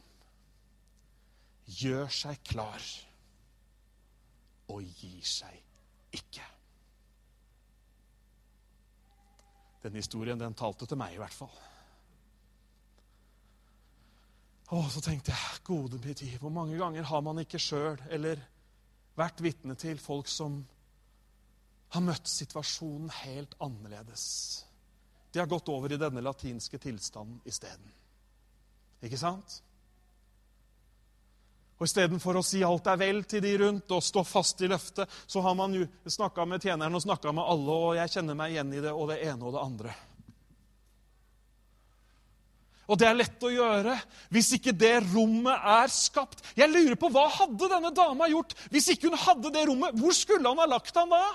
Gjør 1.67 2.11
seg 2.13 2.43
klar 2.47 2.83
og 4.71 4.83
gir 4.99 5.25
seg 5.25 5.57
ikke. 6.15 6.45
Den 9.83 9.97
historien 9.99 10.39
den 10.39 10.55
talte 10.57 10.87
til 10.89 10.99
meg, 10.99 11.15
i 11.15 11.21
hvert 11.21 11.35
fall. 11.35 11.53
Og 14.75 14.89
så 14.91 15.01
tenkte 15.03 15.31
jeg, 15.31 15.59
gode 15.63 15.99
min 16.03 16.15
tid, 16.15 16.37
hvor 16.41 16.51
mange 16.51 16.77
ganger 16.79 17.05
har 17.07 17.21
man 17.23 17.39
ikke 17.39 17.61
sjøl 17.61 18.01
eller 18.11 18.41
vært 19.17 19.39
vitne 19.43 19.77
til 19.79 19.99
folk 20.01 20.27
som 20.27 20.59
har 21.95 22.03
møtt 22.03 22.27
situasjonen 22.27 23.13
helt 23.21 23.55
annerledes? 23.63 24.25
De 25.31 25.39
har 25.39 25.47
gått 25.47 25.69
over 25.71 25.93
i 25.93 25.99
denne 26.01 26.23
latinske 26.23 26.79
tilstanden 26.83 27.39
isteden. 27.47 27.93
Ikke 29.03 29.19
sant? 29.19 29.61
Og 31.77 31.85
Istedenfor 31.85 32.39
å 32.39 32.45
si 32.45 32.63
alt 32.65 32.87
er 32.89 32.97
vel 32.97 33.21
til 33.29 33.43
de 33.43 33.53
rundt 33.61 33.91
og 33.93 34.01
stå 34.01 34.23
fast 34.25 34.61
i 34.65 34.69
løftet, 34.71 35.05
så 35.29 35.43
har 35.45 35.53
man 35.57 35.77
snakka 36.09 36.45
med 36.49 36.63
tjeneren 36.65 36.97
og 36.97 37.03
snakka 37.05 37.33
med 37.37 37.45
alle, 37.45 37.73
og 37.89 37.97
jeg 37.99 38.13
kjenner 38.15 38.37
meg 38.37 38.55
igjen 38.55 38.73
i 38.73 38.81
det, 38.81 38.93
og 38.93 39.11
det 39.11 39.19
ene 39.27 39.45
og 39.45 39.53
det 39.53 39.61
andre. 39.61 39.93
Og 42.87 42.95
det 42.97 43.07
er 43.09 43.17
lett 43.19 43.43
å 43.43 43.51
gjøre 43.51 43.93
hvis 44.33 44.53
ikke 44.57 44.71
det 44.79 44.95
rommet 45.11 45.59
er 45.59 45.91
skapt. 45.91 46.39
Jeg 46.57 46.71
lurer 46.71 46.95
på 46.99 47.09
hva 47.11 47.27
hadde 47.35 47.67
denne 47.69 47.91
dama 47.95 48.29
gjort 48.31 48.55
hvis 48.71 48.87
ikke 48.93 49.11
hun 49.11 49.19
hadde 49.19 49.51
det 49.53 49.67
rommet? 49.67 49.97
Hvor 49.99 50.13
skulle 50.15 50.47
han 50.47 50.61
ha 50.63 50.67
lagt 50.71 50.95
han 50.95 51.11
da? 51.11 51.25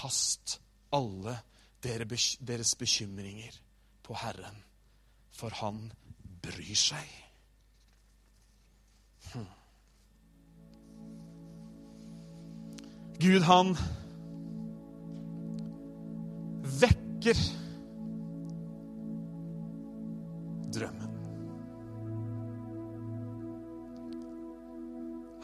Kast 0.00 0.60
alle 0.94 1.40
deres 1.82 2.74
bekymringer 2.78 3.56
på 4.02 4.14
Herren, 4.14 4.62
for 5.32 5.54
han 5.62 5.92
bryr 6.42 6.76
seg. 6.76 7.16
Hm. 9.32 9.46
Gud, 13.20 13.44
han 13.44 13.74
vekker 16.80 17.42
drømmen. 20.74 21.16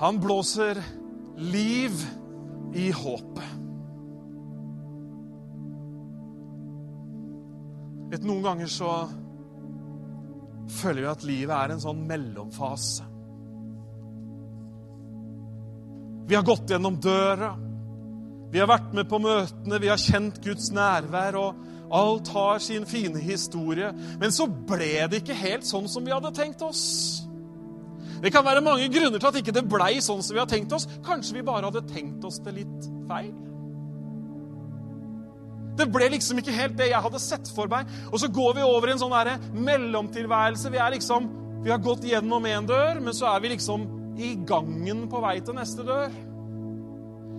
Han 0.01 0.21
blåser 0.21 0.81
liv 1.37 1.93
i 2.77 2.91
håpet. 2.93 3.66
Noen 8.27 8.45
ganger 8.45 8.71
så 8.71 8.93
føler 10.81 11.05
vi 11.05 11.11
at 11.11 11.27
livet 11.27 11.55
er 11.57 11.75
en 11.75 11.83
sånn 11.83 12.03
mellomfase. 12.09 13.07
Vi 16.27 16.35
har 16.35 16.43
gått 16.47 16.71
gjennom 16.71 16.99
døra. 16.99 17.53
Vi 18.51 18.59
har 18.63 18.69
vært 18.71 18.93
med 18.95 19.09
på 19.11 19.21
møtene, 19.23 19.79
vi 19.83 19.91
har 19.91 20.01
kjent 20.01 20.41
Guds 20.43 20.71
nærvær, 20.75 21.39
og 21.39 21.95
alt 21.95 22.29
har 22.35 22.63
sin 22.63 22.87
fine 22.89 23.21
historie. 23.23 23.93
Men 24.21 24.35
så 24.35 24.49
ble 24.49 25.07
det 25.11 25.23
ikke 25.23 25.39
helt 25.39 25.67
sånn 25.67 25.87
som 25.91 26.07
vi 26.07 26.15
hadde 26.15 26.35
tenkt 26.35 26.63
oss. 26.67 26.83
Det 28.23 28.33
kan 28.33 28.47
være 28.47 28.65
mange 28.65 28.89
grunner 28.91 29.21
til 29.21 29.29
at 29.29 29.39
ikke 29.39 29.55
det 29.55 29.67
blei 29.69 29.99
sånn 30.03 30.23
som 30.25 30.35
vi 30.35 30.41
har 30.41 30.51
tenkt 30.51 30.73
oss. 30.75 30.89
Kanskje 31.07 31.39
vi 31.39 31.47
bare 31.47 31.69
hadde 31.69 31.85
tenkt 31.91 32.25
oss 32.27 32.41
det 32.43 32.57
litt 32.57 32.89
feil? 33.11 33.35
Det 35.77 35.87
ble 35.93 36.09
liksom 36.15 36.41
ikke 36.41 36.55
helt 36.57 36.77
det 36.79 36.91
jeg 36.91 37.05
hadde 37.05 37.21
sett 37.21 37.51
for 37.53 37.69
meg. 37.71 37.89
Og 38.11 38.21
så 38.23 38.31
går 38.33 38.57
vi 38.59 38.65
over 38.65 38.89
i 38.89 38.95
en 38.95 39.03
sånn 39.03 39.13
der 39.13 39.37
mellomtilværelse. 39.53 40.73
Vi, 40.73 40.81
er 40.81 40.95
liksom, 40.97 41.29
vi 41.65 41.73
har 41.73 41.83
gått 41.85 42.07
gjennom 42.09 42.49
én 42.49 42.69
dør, 42.69 43.03
men 43.05 43.17
så 43.17 43.29
er 43.35 43.45
vi 43.45 43.53
liksom 43.53 43.85
i 44.17 44.33
gangen 44.49 45.05
på 45.13 45.21
vei 45.21 45.39
til 45.45 45.57
neste 45.59 45.85
dør. 45.85 46.13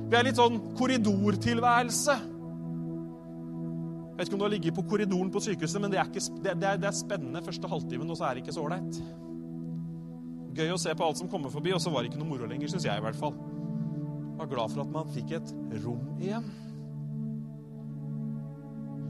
Vi 0.08 0.16
er 0.16 0.28
litt 0.28 0.40
sånn 0.40 0.60
korridortilværelse. 0.78 2.18
Jeg 4.18 4.22
vet 4.22 4.30
ikke 4.30 4.38
om 4.38 4.42
du 4.42 4.46
har 4.48 4.54
ligget 4.54 4.78
på 4.78 4.86
korridoren 4.90 5.34
på 5.34 5.42
sykehuset, 5.46 5.82
men 5.82 5.92
det 5.94 6.00
er, 6.02 6.08
ikke, 6.10 6.24
det, 6.42 6.54
det 6.62 6.70
er, 6.70 6.80
det 6.82 6.88
er 6.90 6.96
spennende 6.98 7.44
første 7.46 7.70
halvtimen, 7.70 8.10
og 8.10 8.18
så 8.18 8.30
er 8.30 8.38
det 8.38 8.46
ikke 8.46 8.56
så 8.56 8.64
ålreit. 8.66 9.02
Gøy 10.58 10.72
å 10.74 10.80
se 10.82 10.96
på 10.98 11.06
alt 11.06 11.20
som 11.20 11.30
kommer 11.30 11.54
forbi, 11.54 11.74
og 11.76 11.82
så 11.84 11.94
var 11.94 12.02
det 12.02 12.10
ikke 12.10 12.22
noe 12.24 12.32
moro 12.32 12.50
lenger, 12.50 12.72
syns 12.72 12.88
jeg 12.88 12.98
i 12.98 13.04
hvert 13.04 13.20
fall. 13.20 13.36
Jeg 13.36 14.40
var 14.40 14.50
glad 14.54 14.74
for 14.74 14.86
at 14.86 14.96
man 14.96 15.14
fikk 15.14 15.36
et 15.38 15.54
rom 15.84 16.02
igjen. 16.22 16.50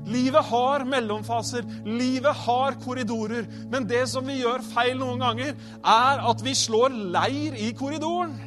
Livet 0.07 0.45
har 0.49 0.85
mellomfaser, 0.87 1.65
livet 1.85 2.43
har 2.45 2.77
korridorer. 2.83 3.47
Men 3.71 3.87
det 3.89 4.05
som 4.09 4.27
vi 4.27 4.39
gjør 4.41 4.63
feil 4.73 4.97
noen 4.99 5.21
ganger, 5.23 5.55
er 5.83 6.23
at 6.31 6.43
vi 6.45 6.55
slår 6.55 6.95
leir 7.17 7.57
i 7.59 7.73
korridoren. 7.77 8.37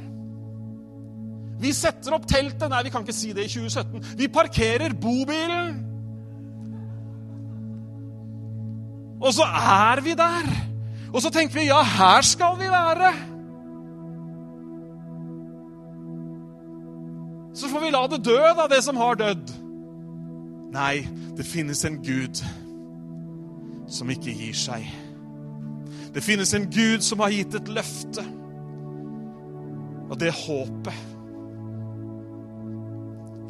Vi 1.61 1.75
setter 1.77 2.17
opp 2.17 2.25
teltet. 2.29 2.71
Nei, 2.73 2.85
vi 2.87 2.93
kan 2.93 3.05
ikke 3.05 3.17
si 3.17 3.35
det 3.37 3.45
i 3.45 3.53
2017. 3.53 4.17
Vi 4.17 4.31
parkerer 4.33 4.97
bobilen. 4.97 5.83
Og 9.21 9.35
så 9.37 9.45
er 9.45 10.01
vi 10.01 10.17
der. 10.17 10.49
Og 11.13 11.21
så 11.21 11.31
tenker 11.35 11.61
vi 11.61 11.69
ja, 11.69 11.83
her 11.85 12.25
skal 12.25 12.57
vi 12.57 12.71
være. 12.71 13.13
Så 17.61 17.69
får 17.69 17.83
vi 17.85 17.91
la 17.93 18.07
det 18.09 18.23
dø, 18.25 18.39
da, 18.57 18.69
det 18.71 18.81
som 18.85 18.97
har 18.97 19.19
dødd. 19.21 19.60
Nei, 20.71 21.09
det 21.37 21.47
finnes 21.47 21.85
en 21.85 21.99
Gud 22.03 22.39
som 23.91 24.11
ikke 24.11 24.35
gir 24.35 24.55
seg. 24.55 24.87
Det 26.15 26.23
finnes 26.23 26.53
en 26.55 26.69
Gud 26.71 27.03
som 27.03 27.23
har 27.25 27.35
gitt 27.35 27.57
et 27.59 27.71
løfte. 27.71 28.23
Og 30.11 30.19
det 30.19 30.31
håpet, 30.35 31.03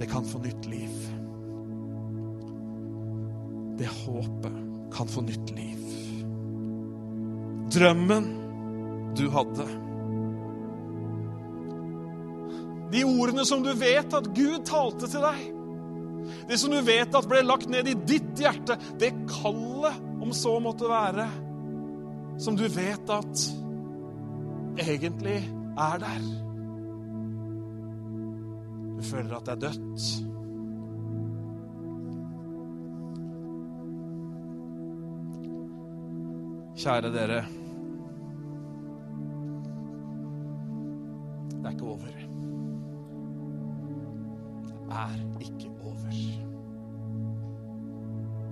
det 0.00 0.08
kan 0.08 0.24
få 0.24 0.40
nytt 0.44 0.68
liv. 0.68 0.96
Det 3.80 3.88
håpet 3.88 4.58
kan 4.96 5.08
få 5.08 5.24
nytt 5.24 5.52
liv. 5.56 5.84
Drømmen 7.72 8.32
du 9.16 9.26
hadde. 9.32 9.68
De 12.90 13.04
ordene 13.06 13.44
som 13.46 13.62
du 13.64 13.72
vet 13.76 14.12
at 14.16 14.32
Gud 14.34 14.64
talte 14.68 15.08
til 15.08 15.24
deg 15.24 15.59
det 16.51 16.59
som 16.59 16.72
du 16.72 16.80
vet 16.82 17.14
at 17.14 17.28
ble 17.30 17.44
lagt 17.46 17.68
ned 17.70 17.86
i 17.86 17.94
ditt 17.94 18.40
hjerte, 18.42 18.74
det 18.98 19.12
kallet, 19.30 20.01
om 20.20 20.32
så 20.34 20.57
måtte 20.62 20.88
være, 20.90 21.28
som 22.42 22.57
du 22.59 22.64
vet 22.74 23.12
at 23.14 23.44
egentlig 24.82 25.36
er 25.78 26.03
der. 26.03 26.24
Du 28.98 29.07
føler 29.07 29.36
at 29.36 29.46
det 29.46 29.55
er 29.55 29.62
dødt. 29.68 30.09
Kjære 36.80 37.12
dere. 37.14 37.44
Det 41.61 41.62
er 41.62 41.70
ikke 41.76 41.94
over. 41.94 42.19
Er 44.91 45.18
ikke 45.41 45.70
over. 45.84 46.14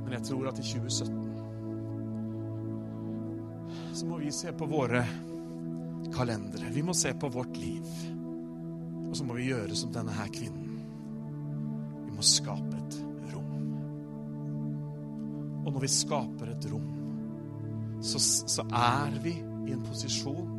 men 0.05 0.12
jeg 0.12 0.22
tror 0.24 0.47
at 0.49 0.59
i 0.59 0.62
2017 0.62 1.28
så 3.93 4.07
må 4.07 4.18
vi 4.22 4.30
se 4.32 4.53
på 4.57 4.66
våre 4.70 5.03
kalendere. 6.14 6.70
Vi 6.72 6.82
må 6.86 6.95
se 6.95 7.12
på 7.18 7.28
vårt 7.28 7.57
liv. 7.59 7.84
Og 9.09 9.16
så 9.16 9.24
må 9.26 9.34
vi 9.39 9.49
gjøre 9.49 9.76
som 9.76 9.93
denne 9.93 10.14
her 10.14 10.28
kvinnen. 10.32 10.78
Vi 12.07 12.14
må 12.14 12.24
skape 12.24 12.78
et 12.78 12.99
rom. 13.32 13.51
Og 15.64 15.72
når 15.72 15.82
vi 15.84 15.91
skaper 15.93 16.53
et 16.53 16.68
rom, 16.72 16.89
så, 18.05 18.20
så 18.22 18.64
er 18.70 19.18
vi 19.24 19.34
i 19.66 19.74
en 19.74 19.82
posisjon 19.84 20.55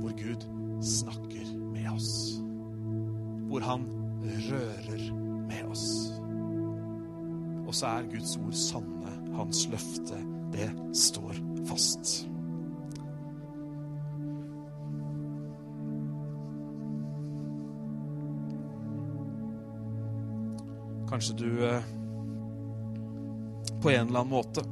hvor 0.00 0.14
Gud 0.16 0.48
snakker 0.84 1.52
med 1.74 1.90
oss. 1.92 2.14
Hvor 3.50 3.64
han 3.68 3.84
rører 4.24 5.08
med 5.48 5.70
oss. 5.70 5.88
Og 7.66 7.74
så 7.74 7.86
er 7.86 8.10
Guds 8.12 8.36
ord 8.40 8.54
sanne. 8.58 9.16
Hans 9.34 9.64
løfte, 9.70 10.20
det 10.54 10.68
står 10.94 11.40
fast. 11.66 12.28
Kanskje 21.10 21.34
du 21.38 21.66
eh, 21.66 21.82
på 23.82 23.90
en 23.90 24.08
eller 24.08 24.20
annen 24.20 24.32
måte 24.32 24.64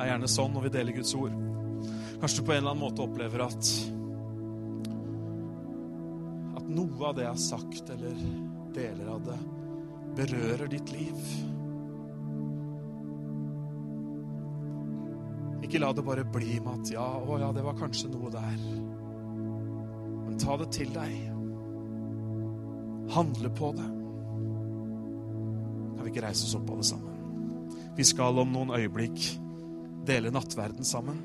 er 0.00 0.08
gjerne 0.08 0.30
sånn 0.30 0.54
når 0.54 0.64
vi 0.66 0.70
deler 0.74 0.96
Guds 0.96 1.12
ord. 1.14 1.34
Kanskje 2.22 2.40
du 2.40 2.46
på 2.48 2.54
en 2.54 2.62
eller 2.62 2.72
annen 2.72 2.82
måte 2.82 3.04
opplever 3.04 3.44
at 3.44 3.72
at 6.58 6.66
noe 6.70 7.06
av 7.08 7.14
det 7.18 7.26
jeg 7.26 7.32
har 7.34 7.42
sagt, 7.42 7.92
eller 7.94 8.24
deler 8.76 9.08
av 9.14 9.24
det, 9.26 9.38
berører 10.18 10.70
ditt 10.72 10.92
liv. 10.92 11.18
Ikke 15.62 15.80
la 15.80 15.92
det 15.96 16.04
bare 16.04 16.24
bli 16.28 16.58
med 16.60 16.82
at 16.82 16.92
ja, 16.92 17.06
å 17.22 17.38
ja, 17.40 17.52
det 17.54 17.64
var 17.64 17.78
kanskje 17.78 18.10
noe 18.12 18.32
der. 18.32 18.58
Men 20.26 20.38
ta 20.40 20.58
det 20.60 20.68
til 20.74 20.90
deg. 20.92 21.14
Handle 23.12 23.52
på 23.56 23.72
det. 23.76 23.88
Kan 25.96 26.04
vi 26.04 26.12
ikke 26.12 26.26
reise 26.26 26.44
oss 26.48 26.56
opp 26.58 26.70
alle 26.74 26.84
sammen? 26.86 27.70
Vi 27.96 28.04
skal 28.08 28.40
om 28.40 28.52
noen 28.52 28.72
øyeblikk 28.76 29.24
dele 30.08 30.32
nattverden 30.34 30.84
sammen. 30.84 31.20